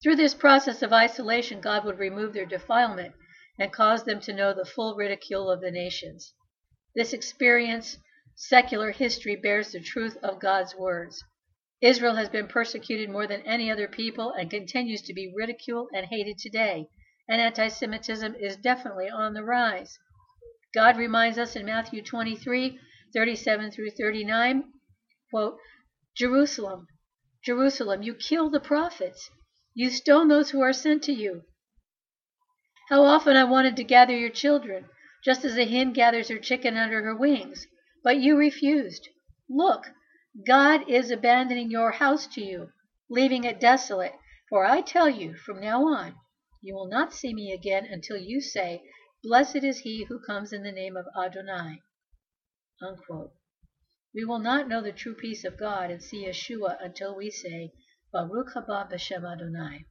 Through 0.02 0.18
this 0.18 0.34
process 0.34 0.82
of 0.82 0.94
isolation, 0.94 1.62
God 1.62 1.86
would 1.86 2.00
remove 2.00 2.34
their 2.34 2.46
defilement 2.46 3.16
and 3.60 3.72
cause 3.72 4.04
them 4.04 4.20
to 4.22 4.34
know 4.34 4.54
the 4.54 4.66
full 4.66 4.96
ridicule 4.96 5.50
of 5.50 5.62
the 5.62 5.72
nations. 5.72 6.34
This 6.96 7.14
experience, 7.14 7.98
secular 8.36 8.92
history 8.92 9.36
bears 9.36 9.72
the 9.72 9.80
truth 9.80 10.18
of 10.24 10.40
God's 10.40 10.76
words. 10.76 11.24
Israel 11.82 12.16
has 12.16 12.30
been 12.30 12.48
persecuted 12.48 13.10
more 13.10 13.28
than 13.28 13.42
any 13.42 13.72
other 13.72 13.88
people 13.88 14.32
and 14.32 14.50
continues 14.50 15.02
to 15.04 15.14
be 15.14 15.34
ridiculed 15.36 15.90
and 15.94 16.06
hated 16.06 16.38
today 16.38 16.88
and 17.30 17.40
anti 17.40 17.70
Semitism 17.70 18.36
is 18.36 18.58
definitely 18.58 19.10
on 19.10 19.34
the 19.34 19.44
rise. 19.44 19.98
God 20.74 20.98
reminds 20.98 21.38
us 21.38 21.56
in 21.56 21.66
Matthew 21.66 22.02
23 22.02 22.78
37 23.14 23.72
through 23.72 23.92
39, 23.92 24.64
quote, 25.30 25.58
Jerusalem, 26.16 26.88
Jerusalem, 27.44 28.04
you 28.04 28.14
kill 28.14 28.50
the 28.50 28.60
prophets, 28.60 29.30
you 29.74 29.90
stone 29.90 30.28
those 30.28 30.52
who 30.52 30.62
are 30.62 30.74
sent 30.74 31.04
to 31.04 31.12
you. 31.12 31.44
How 32.90 33.04
often 33.04 33.36
I 33.36 33.46
wanted 33.46 33.76
to 33.78 33.84
gather 33.84 34.16
your 34.16 34.30
children, 34.30 34.90
just 35.26 35.44
as 35.44 35.58
a 35.58 35.66
hen 35.66 35.94
gathers 35.94 36.28
her 36.28 36.38
chicken 36.38 36.78
under 36.78 37.02
her 37.02 37.16
wings, 37.16 37.66
but 38.04 38.20
you 38.20 38.38
refused. 38.38 39.10
Look, 39.50 39.92
God 40.46 40.90
is 40.90 41.10
abandoning 41.10 41.72
your 41.72 41.92
house 41.92 42.28
to 42.28 42.42
you, 42.42 42.72
leaving 43.10 43.44
it 43.44 43.60
desolate. 43.60 44.14
For 44.50 44.66
I 44.66 44.82
tell 44.82 45.10
you, 45.10 45.36
from 45.36 45.60
now 45.60 45.88
on, 45.88 46.16
you 46.62 46.76
will 46.76 46.88
not 46.88 47.14
see 47.14 47.34
me 47.34 47.52
again 47.52 47.86
until 47.86 48.18
you 48.18 48.40
say, 48.40 48.84
Blessed 49.24 49.64
is 49.64 49.80
he 49.80 50.04
who 50.04 50.20
comes 50.20 50.54
in 50.54 50.62
the 50.62 50.72
name 50.72 50.96
of 50.96 51.08
Adonai. 51.18 51.82
Unquote. 52.82 53.32
We 54.14 54.26
will 54.26 54.40
not 54.40 54.68
know 54.68 54.82
the 54.82 54.92
true 54.92 55.16
peace 55.16 55.44
of 55.44 55.58
God 55.58 55.90
and 55.90 56.02
see 56.02 56.26
Yeshua 56.26 56.78
until 56.80 57.16
we 57.16 57.32
say, 57.32 57.72
Baruch 58.12 58.54
haba 58.54 58.88
b'shem 58.92 59.26
Adonai. 59.26 59.86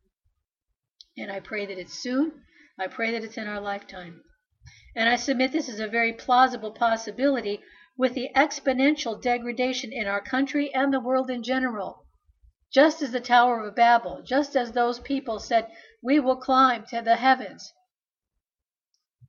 And 1.18 1.30
I 1.30 1.40
pray 1.40 1.66
that 1.66 1.78
it's 1.78 1.98
soon. 1.98 2.44
I 2.78 2.86
pray 2.86 3.10
that 3.10 3.24
it's 3.24 3.36
in 3.36 3.48
our 3.48 3.60
lifetime. 3.60 4.22
And 4.94 5.08
I 5.08 5.16
submit 5.16 5.50
this 5.50 5.68
is 5.68 5.80
a 5.80 5.88
very 5.88 6.12
plausible 6.12 6.72
possibility 6.72 7.60
with 7.96 8.14
the 8.14 8.30
exponential 8.36 9.20
degradation 9.20 9.92
in 9.92 10.06
our 10.06 10.20
country 10.20 10.72
and 10.72 10.92
the 10.92 11.00
world 11.00 11.28
in 11.28 11.42
general. 11.42 12.06
Just 12.72 13.02
as 13.02 13.10
the 13.10 13.20
Tower 13.20 13.66
of 13.66 13.74
Babel, 13.74 14.22
just 14.22 14.56
as 14.56 14.72
those 14.72 15.00
people 15.00 15.38
said, 15.38 15.70
we 16.02 16.20
will 16.20 16.36
climb 16.36 16.86
to 16.86 17.02
the 17.02 17.16
heavens. 17.16 17.72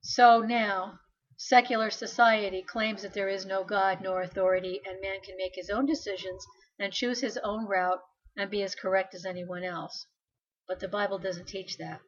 So 0.02 0.40
now, 0.40 1.00
secular 1.48 1.90
society 1.90 2.62
claims 2.62 3.02
that 3.02 3.12
there 3.12 3.28
is 3.28 3.44
no 3.44 3.62
God 3.62 4.00
nor 4.00 4.22
authority, 4.22 4.80
and 4.86 4.98
man 5.02 5.20
can 5.20 5.36
make 5.36 5.54
his 5.54 5.68
own 5.68 5.84
decisions 5.84 6.42
and 6.78 6.90
choose 6.90 7.20
his 7.20 7.36
own 7.44 7.66
route 7.66 8.00
and 8.34 8.50
be 8.50 8.62
as 8.62 8.74
correct 8.74 9.14
as 9.14 9.26
anyone 9.26 9.62
else. 9.62 10.06
But 10.66 10.80
the 10.80 10.88
Bible 10.88 11.18
doesn't 11.18 11.46
teach 11.46 11.76
that. 11.76 12.00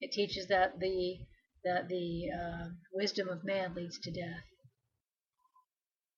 It 0.00 0.10
teaches 0.10 0.48
that 0.48 0.80
the 0.80 1.20
that 1.62 1.86
the 1.86 2.30
uh, 2.36 2.68
wisdom 2.92 3.28
of 3.28 3.44
man 3.44 3.74
leads 3.74 4.00
to 4.00 4.10
death. 4.10 4.42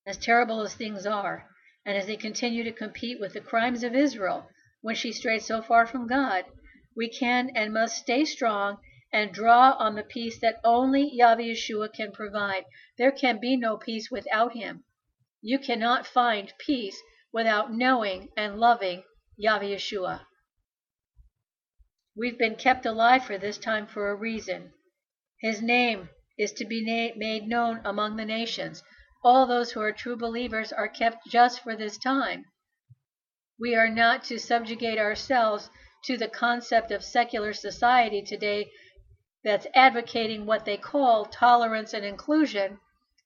As 0.07 0.17
terrible 0.17 0.63
as 0.63 0.75
things 0.75 1.05
are, 1.05 1.47
and 1.85 1.99
as 1.99 2.07
they 2.07 2.17
continue 2.17 2.65
to 2.65 2.73
compete 2.73 3.21
with 3.21 3.35
the 3.35 3.43
crimes 3.43 3.85
of 3.85 3.95
Israel 3.95 4.49
when 4.81 4.95
she 4.95 5.13
strayed 5.13 5.43
so 5.43 5.61
far 5.61 5.87
from 5.87 6.07
God, 6.07 6.47
we 6.97 7.11
can 7.11 7.51
and 7.55 7.75
must 7.75 7.99
stay 7.99 8.25
strong 8.25 8.79
and 9.15 9.33
draw 9.33 9.77
on 9.79 9.95
the 9.95 10.03
peace 10.03 10.41
that 10.41 10.61
only 10.65 11.09
Yahweh 11.15 11.41
Yeshua 11.41 11.89
can 11.95 12.11
provide. 12.11 12.65
There 12.99 13.13
can 13.13 13.39
be 13.39 13.57
no 13.57 13.77
peace 13.77 14.11
without 14.11 14.55
him. 14.55 14.83
You 15.41 15.61
cannot 15.61 16.05
find 16.05 16.53
peace 16.59 17.01
without 17.33 17.73
knowing 17.73 18.31
and 18.37 18.59
loving 18.59 19.05
Yahweh 19.37 19.67
Yeshua. 19.67 20.27
We've 22.17 22.37
been 22.37 22.57
kept 22.57 22.87
alive 22.87 23.25
for 23.25 23.39
this 23.39 23.57
time 23.57 23.87
for 23.87 24.11
a 24.11 24.17
reason. 24.17 24.73
His 25.41 25.63
name 25.63 26.09
is 26.37 26.53
to 26.55 26.65
be 26.65 27.13
made 27.17 27.47
known 27.47 27.83
among 27.85 28.17
the 28.17 28.25
nations. 28.25 28.83
All 29.23 29.47
those 29.47 29.71
who 29.71 29.81
are 29.81 29.93
true 29.93 30.17
believers 30.17 30.73
are 30.73 30.89
kept 30.89 31.29
just 31.29 31.61
for 31.61 31.77
this 31.77 31.99
time. 31.99 32.47
We 33.61 33.77
are 33.77 33.89
not 33.89 34.25
to 34.25 34.41
subjugate 34.41 34.99
ourselves 34.99 35.71
to 36.07 36.17
the 36.17 36.27
concept 36.27 36.91
of 36.91 37.05
secular 37.05 37.53
society 37.53 38.21
today 38.21 38.73
that's 39.45 39.67
advocating 39.75 40.47
what 40.47 40.65
they 40.65 40.79
call 40.79 41.27
tolerance 41.27 41.93
and 41.93 42.05
inclusion 42.05 42.81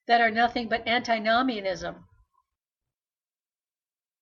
that 0.09 0.21
are 0.21 0.31
nothing 0.31 0.69
but 0.69 0.87
antinomianism. 0.87 2.05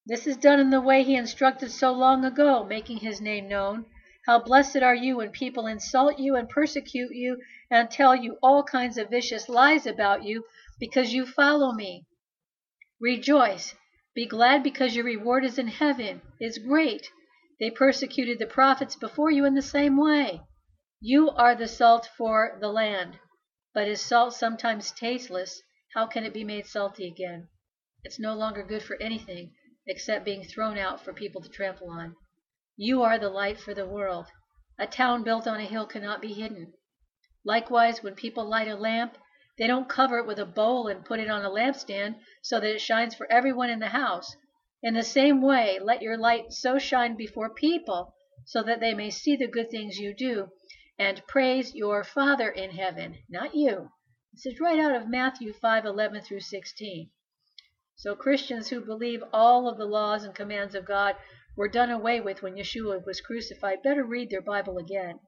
This 0.05 0.27
is 0.27 0.37
done 0.37 0.59
in 0.59 0.69
the 0.69 0.79
way 0.79 1.03
he 1.03 1.15
instructed 1.15 1.71
so 1.71 1.91
long 1.91 2.23
ago, 2.23 2.63
making 2.63 2.97
his 2.99 3.19
name 3.19 3.49
known. 3.49 3.87
How 4.25 4.39
blessed 4.39 4.77
are 4.77 4.95
you 4.95 5.17
when 5.17 5.31
people 5.31 5.67
insult 5.67 6.19
you 6.19 6.35
and 6.35 6.47
persecute 6.47 7.11
you 7.13 7.41
and 7.71 7.89
tell 7.89 8.15
you 8.15 8.37
all 8.43 8.63
kinds 8.63 8.97
of 8.97 9.09
vicious 9.09 9.49
lies 9.49 9.85
about 9.85 10.23
you 10.23 10.45
because 10.79 11.13
you 11.13 11.25
follow 11.25 11.73
me. 11.73 12.05
Rejoice, 13.01 13.75
be 14.13 14.25
glad 14.25 14.63
because 14.63 14.95
your 14.95 15.05
reward 15.05 15.43
is 15.43 15.57
in 15.57 15.67
heaven, 15.67 16.21
is 16.39 16.57
great. 16.57 17.09
They 17.59 17.71
persecuted 17.71 18.39
the 18.39 18.45
prophets 18.45 18.95
before 18.95 19.31
you 19.31 19.45
in 19.45 19.55
the 19.55 19.61
same 19.61 19.97
way. 19.97 20.41
You 20.99 21.29
are 21.29 21.53
the 21.53 21.67
salt 21.67 22.09
for 22.17 22.57
the 22.59 22.69
land. 22.69 23.19
But 23.71 23.87
is 23.87 24.01
salt 24.01 24.33
sometimes 24.33 24.91
tasteless? 24.91 25.61
How 25.93 26.07
can 26.07 26.23
it 26.23 26.33
be 26.33 26.43
made 26.43 26.65
salty 26.65 27.07
again? 27.07 27.49
It's 28.03 28.17
no 28.17 28.33
longer 28.33 28.63
good 28.63 28.81
for 28.81 28.99
anything 28.99 29.53
except 29.85 30.25
being 30.25 30.43
thrown 30.43 30.75
out 30.75 30.99
for 30.99 31.13
people 31.13 31.39
to 31.41 31.49
trample 31.49 31.91
on. 31.91 32.15
You 32.75 33.03
are 33.03 33.19
the 33.19 33.29
light 33.29 33.59
for 33.59 33.75
the 33.75 33.85
world. 33.85 34.25
A 34.79 34.87
town 34.87 35.21
built 35.21 35.45
on 35.45 35.59
a 35.59 35.65
hill 35.65 35.85
cannot 35.85 36.19
be 36.19 36.33
hidden. 36.33 36.73
Likewise, 37.45 38.01
when 38.01 38.15
people 38.15 38.45
light 38.45 38.67
a 38.67 38.75
lamp, 38.75 39.19
they 39.59 39.67
don't 39.67 39.87
cover 39.87 40.17
it 40.17 40.25
with 40.25 40.39
a 40.39 40.47
bowl 40.47 40.87
and 40.87 41.05
put 41.05 41.19
it 41.19 41.29
on 41.29 41.45
a 41.45 41.51
lampstand 41.51 42.15
so 42.41 42.59
that 42.59 42.73
it 42.73 42.81
shines 42.81 43.13
for 43.13 43.31
everyone 43.31 43.69
in 43.69 43.77
the 43.77 43.89
house. 43.89 44.35
In 44.81 44.95
the 44.95 45.03
same 45.03 45.43
way, 45.43 45.77
let 45.79 46.01
your 46.01 46.17
light 46.17 46.51
so 46.53 46.79
shine 46.79 47.15
before 47.15 47.53
people 47.53 48.15
so 48.47 48.63
that 48.63 48.79
they 48.79 48.95
may 48.95 49.11
see 49.11 49.35
the 49.35 49.45
good 49.45 49.69
things 49.69 49.99
you 49.99 50.15
do 50.15 50.49
and 50.99 51.25
praise 51.27 51.75
your 51.75 52.03
Father 52.03 52.49
in 52.49 52.71
heaven, 52.71 53.17
not 53.29 53.53
you. 53.53 53.91
This 54.33 54.53
is 54.53 54.59
right 54.59 54.79
out 54.79 54.95
of 54.95 55.07
Matthew 55.07 55.53
5:11 55.53 56.21
through 56.21 56.39
16. 56.39 57.11
So 57.95 58.15
Christians 58.15 58.69
who 58.69 58.81
believe 58.81 59.23
all 59.33 59.67
of 59.67 59.77
the 59.77 59.85
laws 59.85 60.23
and 60.23 60.35
commands 60.35 60.75
of 60.75 60.85
God 60.85 61.15
were 61.55 61.67
done 61.67 61.89
away 61.89 62.21
with 62.21 62.41
when 62.41 62.55
Yeshua 62.55 63.05
was 63.05 63.21
crucified 63.21 63.81
better 63.81 64.03
read 64.03 64.29
their 64.29 64.41
Bible 64.41 64.77
again. 64.77 65.19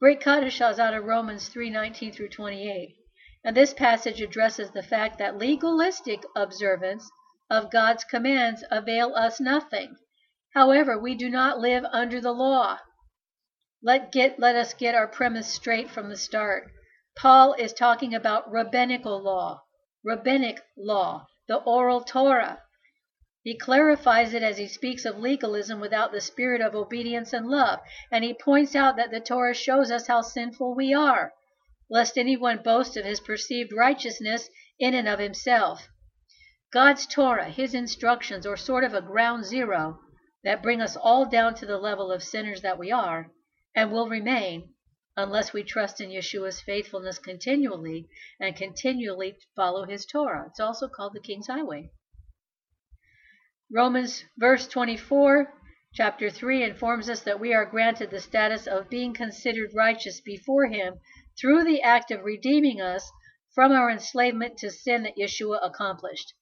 Great 0.00 0.20
Kaddish 0.20 0.60
is 0.60 0.78
out 0.78 0.94
of 0.94 1.04
Romans 1.04 1.48
3:19 1.48 2.12
through 2.12 2.28
28. 2.28 2.96
And 3.44 3.56
this 3.56 3.72
passage 3.74 4.20
addresses 4.20 4.70
the 4.70 4.82
fact 4.82 5.18
that 5.18 5.38
legalistic 5.38 6.22
observance 6.36 7.10
of 7.50 7.70
God's 7.70 8.04
commands 8.04 8.62
avail 8.70 9.14
us 9.14 9.40
nothing. 9.40 9.96
However, 10.54 10.98
we 10.98 11.14
do 11.14 11.28
not 11.28 11.58
live 11.58 11.84
under 11.86 12.20
the 12.20 12.32
law. 12.32 12.78
Let 13.80 14.10
get 14.10 14.40
let 14.40 14.56
us 14.56 14.74
get 14.74 14.96
our 14.96 15.06
premise 15.06 15.54
straight 15.54 15.88
from 15.88 16.08
the 16.08 16.16
start. 16.16 16.68
Paul 17.16 17.52
is 17.52 17.72
talking 17.72 18.12
about 18.12 18.50
rabbinical 18.50 19.22
law, 19.22 19.62
rabbinic 20.02 20.60
law, 20.76 21.28
the 21.46 21.58
oral 21.58 22.00
Torah. 22.00 22.60
He 23.44 23.56
clarifies 23.56 24.34
it 24.34 24.42
as 24.42 24.58
he 24.58 24.66
speaks 24.66 25.04
of 25.04 25.20
legalism 25.20 25.78
without 25.78 26.10
the 26.10 26.20
spirit 26.20 26.60
of 26.60 26.74
obedience 26.74 27.32
and 27.32 27.46
love, 27.46 27.78
and 28.10 28.24
he 28.24 28.34
points 28.34 28.74
out 28.74 28.96
that 28.96 29.12
the 29.12 29.20
Torah 29.20 29.54
shows 29.54 29.92
us 29.92 30.08
how 30.08 30.22
sinful 30.22 30.74
we 30.74 30.92
are, 30.92 31.32
lest 31.88 32.18
anyone 32.18 32.60
boast 32.64 32.96
of 32.96 33.04
his 33.04 33.20
perceived 33.20 33.72
righteousness 33.72 34.50
in 34.80 34.92
and 34.92 35.06
of 35.06 35.20
himself. 35.20 35.86
God's 36.72 37.06
Torah, 37.06 37.48
his 37.48 37.74
instructions, 37.74 38.44
are 38.44 38.56
sort 38.56 38.82
of 38.82 38.92
a 38.92 39.00
ground 39.00 39.44
zero 39.44 40.00
that 40.42 40.64
bring 40.64 40.80
us 40.80 40.96
all 40.96 41.26
down 41.26 41.54
to 41.54 41.64
the 41.64 41.78
level 41.78 42.10
of 42.10 42.24
sinners 42.24 42.62
that 42.62 42.76
we 42.76 42.90
are, 42.90 43.30
and 43.78 43.92
will 43.92 44.08
remain, 44.08 44.74
unless 45.16 45.52
we 45.52 45.62
trust 45.62 46.00
in 46.00 46.10
Yeshua's 46.10 46.60
faithfulness 46.60 47.20
continually 47.20 48.08
and 48.40 48.56
continually 48.56 49.38
follow 49.54 49.84
his 49.84 50.04
Torah. 50.04 50.46
It's 50.48 50.58
also 50.58 50.88
called 50.88 51.12
the 51.14 51.20
King's 51.20 51.46
Highway. 51.46 51.92
Romans 53.72 54.24
verse 54.36 54.66
24, 54.66 55.54
chapter 55.94 56.28
3 56.28 56.64
informs 56.64 57.08
us 57.08 57.22
that 57.22 57.38
we 57.38 57.54
are 57.54 57.64
granted 57.64 58.10
the 58.10 58.20
status 58.20 58.66
of 58.66 58.90
being 58.90 59.14
considered 59.14 59.70
righteous 59.72 60.20
before 60.20 60.66
him 60.66 60.94
through 61.40 61.62
the 61.62 61.80
act 61.80 62.10
of 62.10 62.24
redeeming 62.24 62.80
us 62.80 63.08
from 63.54 63.70
our 63.70 63.88
enslavement 63.88 64.58
to 64.58 64.70
sin 64.72 65.04
that 65.04 65.16
Yeshua 65.16 65.60
accomplished. 65.62 66.34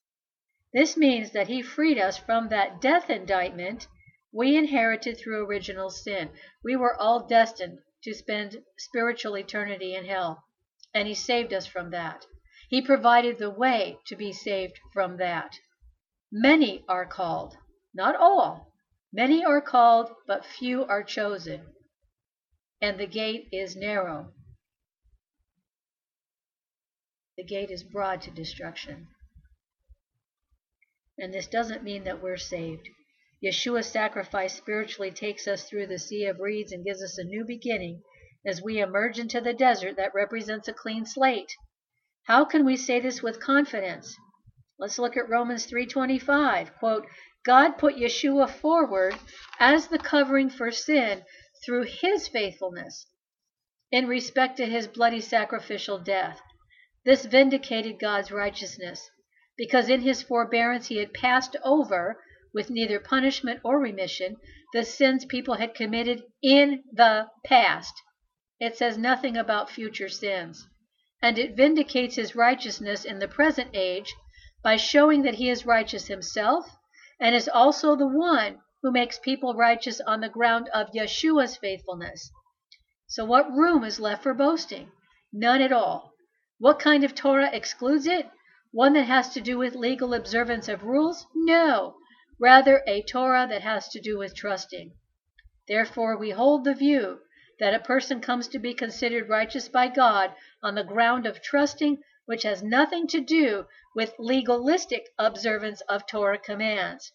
This 0.73 0.97
means 0.97 1.33
that 1.33 1.49
he 1.49 1.61
freed 1.61 1.99
us 1.99 2.17
from 2.17 2.49
that 2.49 2.81
death 2.81 3.11
indictment 3.11 3.89
we 4.37 4.55
inherited 4.55 5.19
through 5.19 5.47
original 5.47 5.89
sin. 5.89 6.29
We 6.63 6.77
were 6.77 6.95
all 6.95 7.27
destined 7.27 7.79
to 8.03 8.13
spend 8.13 8.63
spiritual 8.77 9.39
eternity 9.39 9.95
in 9.95 10.05
hell, 10.05 10.45
and 10.93 11.09
he 11.09 11.15
saved 11.15 11.55
us 11.55 11.67
from 11.67 11.91
that. 11.93 12.27
He 12.69 12.83
provided 12.83 13.39
the 13.39 13.51
way 13.51 13.97
to 14.09 14.15
be 14.15 14.35
saved 14.35 14.79
from 14.93 15.17
that. 15.17 15.57
Many 16.31 16.85
are 16.87 17.07
called, 17.07 17.57
not 17.95 18.15
all. 18.15 18.75
Many 19.11 19.43
are 19.43 19.63
called, 19.63 20.11
but 20.27 20.45
few 20.45 20.85
are 20.85 21.03
chosen. 21.03 21.73
And 22.83 23.01
the 23.01 23.07
gate 23.07 23.49
is 23.53 23.75
narrow. 23.75 24.35
The 27.39 27.45
gate 27.45 27.71
is 27.71 27.83
broad 27.83 28.21
to 28.23 28.31
destruction. 28.31 29.07
And 31.19 31.33
this 31.33 31.47
doesn't 31.47 31.83
mean 31.83 32.05
that 32.05 32.23
we're 32.23 32.37
saved. 32.37 32.91
Yeshua's 33.47 33.87
sacrifice 33.87 34.57
spiritually 34.57 35.13
takes 35.13 35.47
us 35.47 35.69
through 35.69 35.87
the 35.87 36.01
sea 36.01 36.25
of 36.25 36.41
reeds 36.41 36.73
and 36.73 36.85
gives 36.85 37.01
us 37.01 37.17
a 37.17 37.23
new 37.23 37.45
beginning 37.45 38.03
as 38.45 38.61
we 38.61 38.81
emerge 38.81 39.21
into 39.21 39.41
the 39.41 39.55
desert 39.55 39.95
that 39.95 40.13
represents 40.13 40.67
a 40.67 40.73
clean 40.73 41.07
slate. 41.07 41.55
How 42.25 42.45
can 42.45 42.65
we 42.65 42.77
say 42.77 42.99
this 42.99 43.23
with 43.23 43.39
confidence? 43.39 44.17
Let's 44.81 44.99
look 44.99 45.17
at 45.17 45.29
Romans 45.29 45.65
3:25. 45.65 46.77
Quote, 46.81 47.07
God 47.45 47.79
put 47.79 47.95
Yeshua 47.95 48.51
forward 48.51 49.15
as 49.61 49.87
the 49.87 49.99
covering 50.01 50.51
for 50.51 50.73
sin 50.73 51.25
through 51.65 51.85
his 51.85 52.27
faithfulness 52.27 53.07
in 53.93 54.09
respect 54.09 54.57
to 54.57 54.67
his 54.67 54.89
bloody 54.89 55.21
sacrificial 55.21 56.01
death. 56.01 56.41
This 57.05 57.25
vindicated 57.25 58.01
God's 58.01 58.33
righteousness 58.33 59.09
because 59.57 59.89
in 59.89 60.01
his 60.01 60.21
forbearance 60.21 60.89
he 60.89 60.97
had 60.97 61.15
passed 61.15 61.55
over 61.63 62.21
with 62.57 62.71
neither 62.71 62.99
punishment 62.99 63.61
or 63.63 63.79
remission 63.79 64.35
the 64.73 64.83
sins 64.83 65.27
people 65.27 65.57
had 65.57 65.75
committed 65.75 66.23
in 66.43 66.83
the 66.91 67.29
past. 67.45 67.93
It 68.59 68.75
says 68.75 68.97
nothing 68.97 69.37
about 69.37 69.69
future 69.69 70.09
sins. 70.09 70.67
And 71.21 71.39
it 71.39 71.55
vindicates 71.55 72.17
his 72.17 72.35
righteousness 72.35 73.05
in 73.05 73.19
the 73.19 73.29
present 73.29 73.73
age 73.75 74.15
by 74.63 74.77
showing 74.77 75.21
that 75.21 75.35
he 75.35 75.51
is 75.51 75.67
righteous 75.67 76.07
himself 76.07 76.67
and 77.21 77.35
is 77.35 77.47
also 77.47 77.95
the 77.95 78.09
one 78.09 78.63
who 78.83 78.91
makes 78.91 79.19
people 79.19 79.53
righteous 79.53 80.01
on 80.01 80.23
the 80.23 80.31
ground 80.31 80.71
of 80.73 80.93
Yeshua's 80.95 81.59
faithfulness. 81.59 82.31
So, 83.07 83.27
what 83.27 83.53
room 83.53 83.85
is 83.85 84.01
left 84.01 84.23
for 84.23 84.33
boasting? 84.33 84.91
None 85.31 85.61
at 85.61 85.73
all. 85.73 86.15
What 86.59 86.79
kind 86.79 87.05
of 87.05 87.15
Torah 87.15 87.51
excludes 87.53 88.07
it? 88.07 88.31
One 88.73 88.95
that 88.95 89.05
has 89.05 89.35
to 89.35 89.43
do 89.43 89.59
with 89.59 89.75
legal 89.75 90.15
observance 90.15 90.69
of 90.69 90.85
rules? 90.85 91.27
No, 91.35 91.97
rather 92.39 92.83
a 92.87 93.03
Torah 93.03 93.47
that 93.49 93.63
has 93.63 93.89
to 93.89 94.01
do 94.01 94.19
with 94.19 94.35
trusting. 94.35 94.93
Therefore, 95.67 96.17
we 96.17 96.31
hold 96.31 96.65
the 96.65 96.75
view 96.75 97.21
that 97.59 97.75
a 97.75 97.81
person 97.81 98.21
comes 98.21 98.49
to 98.49 98.59
be 98.59 98.75
considered 98.75 99.29
righteous 99.29 99.69
by 99.69 99.89
God 99.89 100.35
on 100.63 100.75
the 100.75 100.85
ground 100.85 101.27
of 101.27 101.41
trusting 101.41 102.03
which 102.27 102.43
has 102.43 102.63
nothing 102.63 103.07
to 103.07 103.21
do 103.21 103.67
with 103.95 104.13
legalistic 104.19 105.09
observance 105.19 105.81
of 105.83 106.07
Torah 106.07 106.39
commands. 106.39 107.13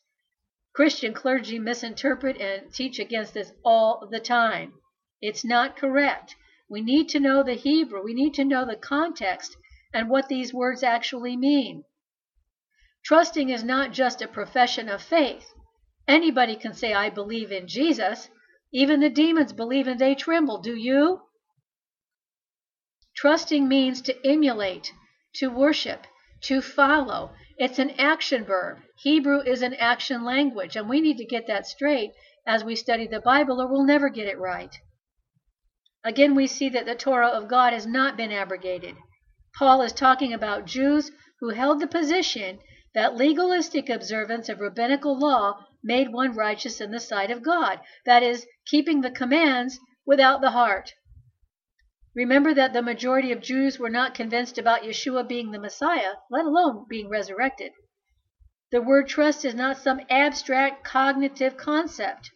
Christian 0.74 1.14
clergy 1.14 1.60
misinterpret 1.60 2.40
and 2.40 2.74
teach 2.74 2.98
against 2.98 3.34
this 3.34 3.52
all 3.64 4.08
the 4.10 4.22
time. 4.22 4.74
It's 5.22 5.44
not 5.44 5.76
correct. 5.76 6.36
We 6.70 6.82
need 6.82 7.10
to 7.10 7.20
know 7.20 7.44
the 7.44 7.56
Hebrew, 7.56 8.02
we 8.02 8.14
need 8.14 8.34
to 8.36 8.46
know 8.46 8.66
the 8.66 8.78
context 8.78 9.58
and 9.94 10.10
what 10.10 10.30
these 10.30 10.54
words 10.54 10.82
actually 10.82 11.36
mean. 11.36 11.84
Trusting 13.04 13.50
is 13.50 13.64
not 13.64 13.92
just 13.92 14.22
a 14.22 14.28
profession 14.28 14.88
of 14.88 15.02
faith. 15.02 15.54
Anybody 16.08 16.56
can 16.56 16.74
say, 16.74 16.94
I 16.94 17.10
believe 17.10 17.52
in 17.52 17.68
Jesus. 17.68 18.30
Even 18.72 19.00
the 19.00 19.10
demons 19.10 19.54
believe 19.54 19.88
and 19.88 20.00
they 20.00 20.16
tremble. 20.16 20.60
Do 20.60 20.76
you? 20.76 21.22
Trusting 23.16 23.68
means 23.68 24.02
to 24.04 24.28
emulate, 24.28 24.94
to 25.36 25.50
worship, 25.50 26.08
to 26.44 26.62
follow. 26.62 27.34
It's 27.58 27.80
an 27.80 27.92
action 27.92 28.46
verb. 28.46 28.80
Hebrew 28.98 29.42
is 29.42 29.62
an 29.62 29.74
action 29.74 30.24
language, 30.24 30.76
and 30.76 30.88
we 30.88 31.02
need 31.02 31.18
to 31.18 31.26
get 31.26 31.48
that 31.48 31.68
straight 31.68 32.12
as 32.48 32.64
we 32.64 32.76
study 32.76 33.08
the 33.08 33.20
Bible, 33.20 33.62
or 33.62 33.68
we'll 33.68 33.84
never 33.84 34.10
get 34.10 34.28
it 34.28 34.40
right. 34.40 34.76
Again, 36.04 36.34
we 36.34 36.48
see 36.48 36.70
that 36.70 36.86
the 36.86 36.96
Torah 36.96 37.28
of 37.28 37.48
God 37.48 37.74
has 37.74 37.86
not 37.86 38.18
been 38.18 38.32
abrogated. 38.32 38.96
Paul 39.58 39.82
is 39.82 39.94
talking 39.94 40.34
about 40.34 40.66
Jews 40.66 41.12
who 41.40 41.50
held 41.50 41.80
the 41.80 41.88
position 41.88 42.60
that 42.93 43.15
legalistic 43.15 43.89
observance 43.89 44.49
of 44.49 44.60
rabbinical 44.60 45.17
law 45.17 45.65
made 45.84 46.12
one 46.12 46.36
righteous 46.36 46.82
in 46.82 46.91
the 46.91 46.99
sight 46.99 47.32
of 47.32 47.41
God, 47.41 47.80
that 48.06 48.23
is, 48.23 48.45
keeping 48.65 49.01
the 49.01 49.12
commands 49.12 49.80
without 50.06 50.41
the 50.41 50.51
heart. 50.51 50.93
Remember 52.13 52.54
that 52.54 52.73
the 52.73 52.82
majority 52.82 53.32
of 53.32 53.41
Jews 53.41 53.80
were 53.80 53.89
not 53.89 54.13
convinced 54.13 54.58
about 54.58 54.84
Yeshua 54.84 55.27
being 55.27 55.51
the 55.51 55.60
Messiah, 55.60 56.15
let 56.30 56.45
alone 56.45 56.86
being 56.89 57.08
resurrected. 57.08 57.71
The 58.71 58.82
word 58.82 59.08
trust 59.08 59.45
is 59.45 59.56
not 59.56 59.77
some 59.77 60.01
abstract 60.10 60.84
cognitive 60.84 61.56
concept. 61.56 62.30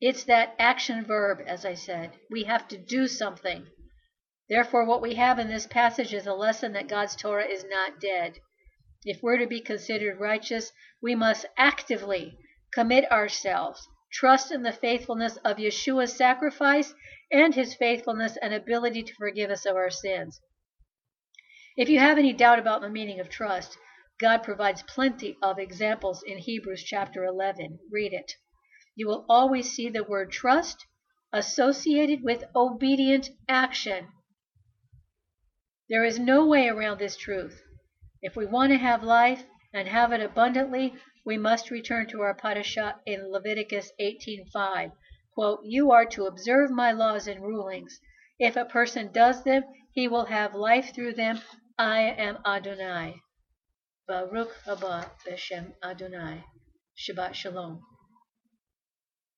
It's 0.00 0.22
that 0.24 0.54
action 0.60 1.04
verb, 1.04 1.42
as 1.44 1.64
I 1.64 1.74
said. 1.74 2.12
We 2.30 2.44
have 2.44 2.68
to 2.68 2.78
do 2.78 3.08
something. 3.08 3.66
Therefore, 4.48 4.84
what 4.84 5.02
we 5.02 5.16
have 5.16 5.40
in 5.40 5.48
this 5.48 5.66
passage 5.66 6.14
is 6.14 6.26
a 6.26 6.34
lesson 6.34 6.72
that 6.74 6.88
God's 6.88 7.16
Torah 7.16 7.46
is 7.46 7.64
not 7.64 8.00
dead. 8.00 8.38
If 9.04 9.22
we're 9.22 9.38
to 9.38 9.46
be 9.46 9.60
considered 9.60 10.18
righteous, 10.18 10.72
we 11.00 11.14
must 11.14 11.46
actively 11.56 12.36
commit 12.72 13.10
ourselves, 13.12 13.88
trust 14.12 14.50
in 14.50 14.62
the 14.62 14.72
faithfulness 14.72 15.36
of 15.38 15.58
Yeshua's 15.58 16.12
sacrifice, 16.12 16.92
and 17.30 17.54
his 17.54 17.74
faithfulness 17.74 18.36
and 18.42 18.52
ability 18.52 19.04
to 19.04 19.14
forgive 19.14 19.50
us 19.50 19.64
of 19.66 19.76
our 19.76 19.90
sins. 19.90 20.40
If 21.76 21.88
you 21.88 22.00
have 22.00 22.18
any 22.18 22.32
doubt 22.32 22.58
about 22.58 22.80
the 22.80 22.90
meaning 22.90 23.20
of 23.20 23.28
trust, 23.28 23.78
God 24.18 24.42
provides 24.42 24.82
plenty 24.82 25.38
of 25.40 25.60
examples 25.60 26.24
in 26.24 26.38
Hebrews 26.38 26.82
chapter 26.82 27.24
11. 27.24 27.78
Read 27.92 28.12
it. 28.12 28.32
you 28.96 29.06
will 29.06 29.24
always 29.28 29.70
see 29.70 29.88
the 29.88 30.02
word 30.02 30.32
trust 30.32 30.84
associated 31.32 32.24
with 32.24 32.42
obedient 32.56 33.30
action. 33.48 34.08
There 35.88 36.04
is 36.04 36.18
no 36.18 36.44
way 36.46 36.68
around 36.68 36.98
this 36.98 37.16
truth. 37.16 37.62
If 38.20 38.34
we 38.34 38.46
want 38.46 38.72
to 38.72 38.78
have 38.78 39.04
life 39.04 39.44
and 39.72 39.86
have 39.86 40.10
it 40.12 40.20
abundantly, 40.20 40.92
we 41.24 41.38
must 41.38 41.70
return 41.70 42.08
to 42.08 42.20
our 42.20 42.34
parasha 42.34 43.00
in 43.06 43.30
Leviticus 43.30 43.92
18:5. 44.00 44.90
Quote, 45.34 45.60
"You 45.62 45.92
are 45.92 46.04
to 46.06 46.26
observe 46.26 46.72
my 46.72 46.90
laws 46.90 47.28
and 47.28 47.40
rulings. 47.40 48.00
If 48.40 48.56
a 48.56 48.64
person 48.64 49.12
does 49.12 49.44
them, 49.44 49.62
he 49.92 50.08
will 50.08 50.24
have 50.24 50.56
life 50.56 50.92
through 50.92 51.12
them. 51.14 51.40
I 51.78 52.00
am 52.00 52.38
Adonai." 52.44 53.20
Baruch 54.08 54.52
haba 54.64 55.10
b'shem 55.24 55.74
Adonai. 55.84 56.42
Shabbat 56.96 57.34
shalom. 57.36 57.82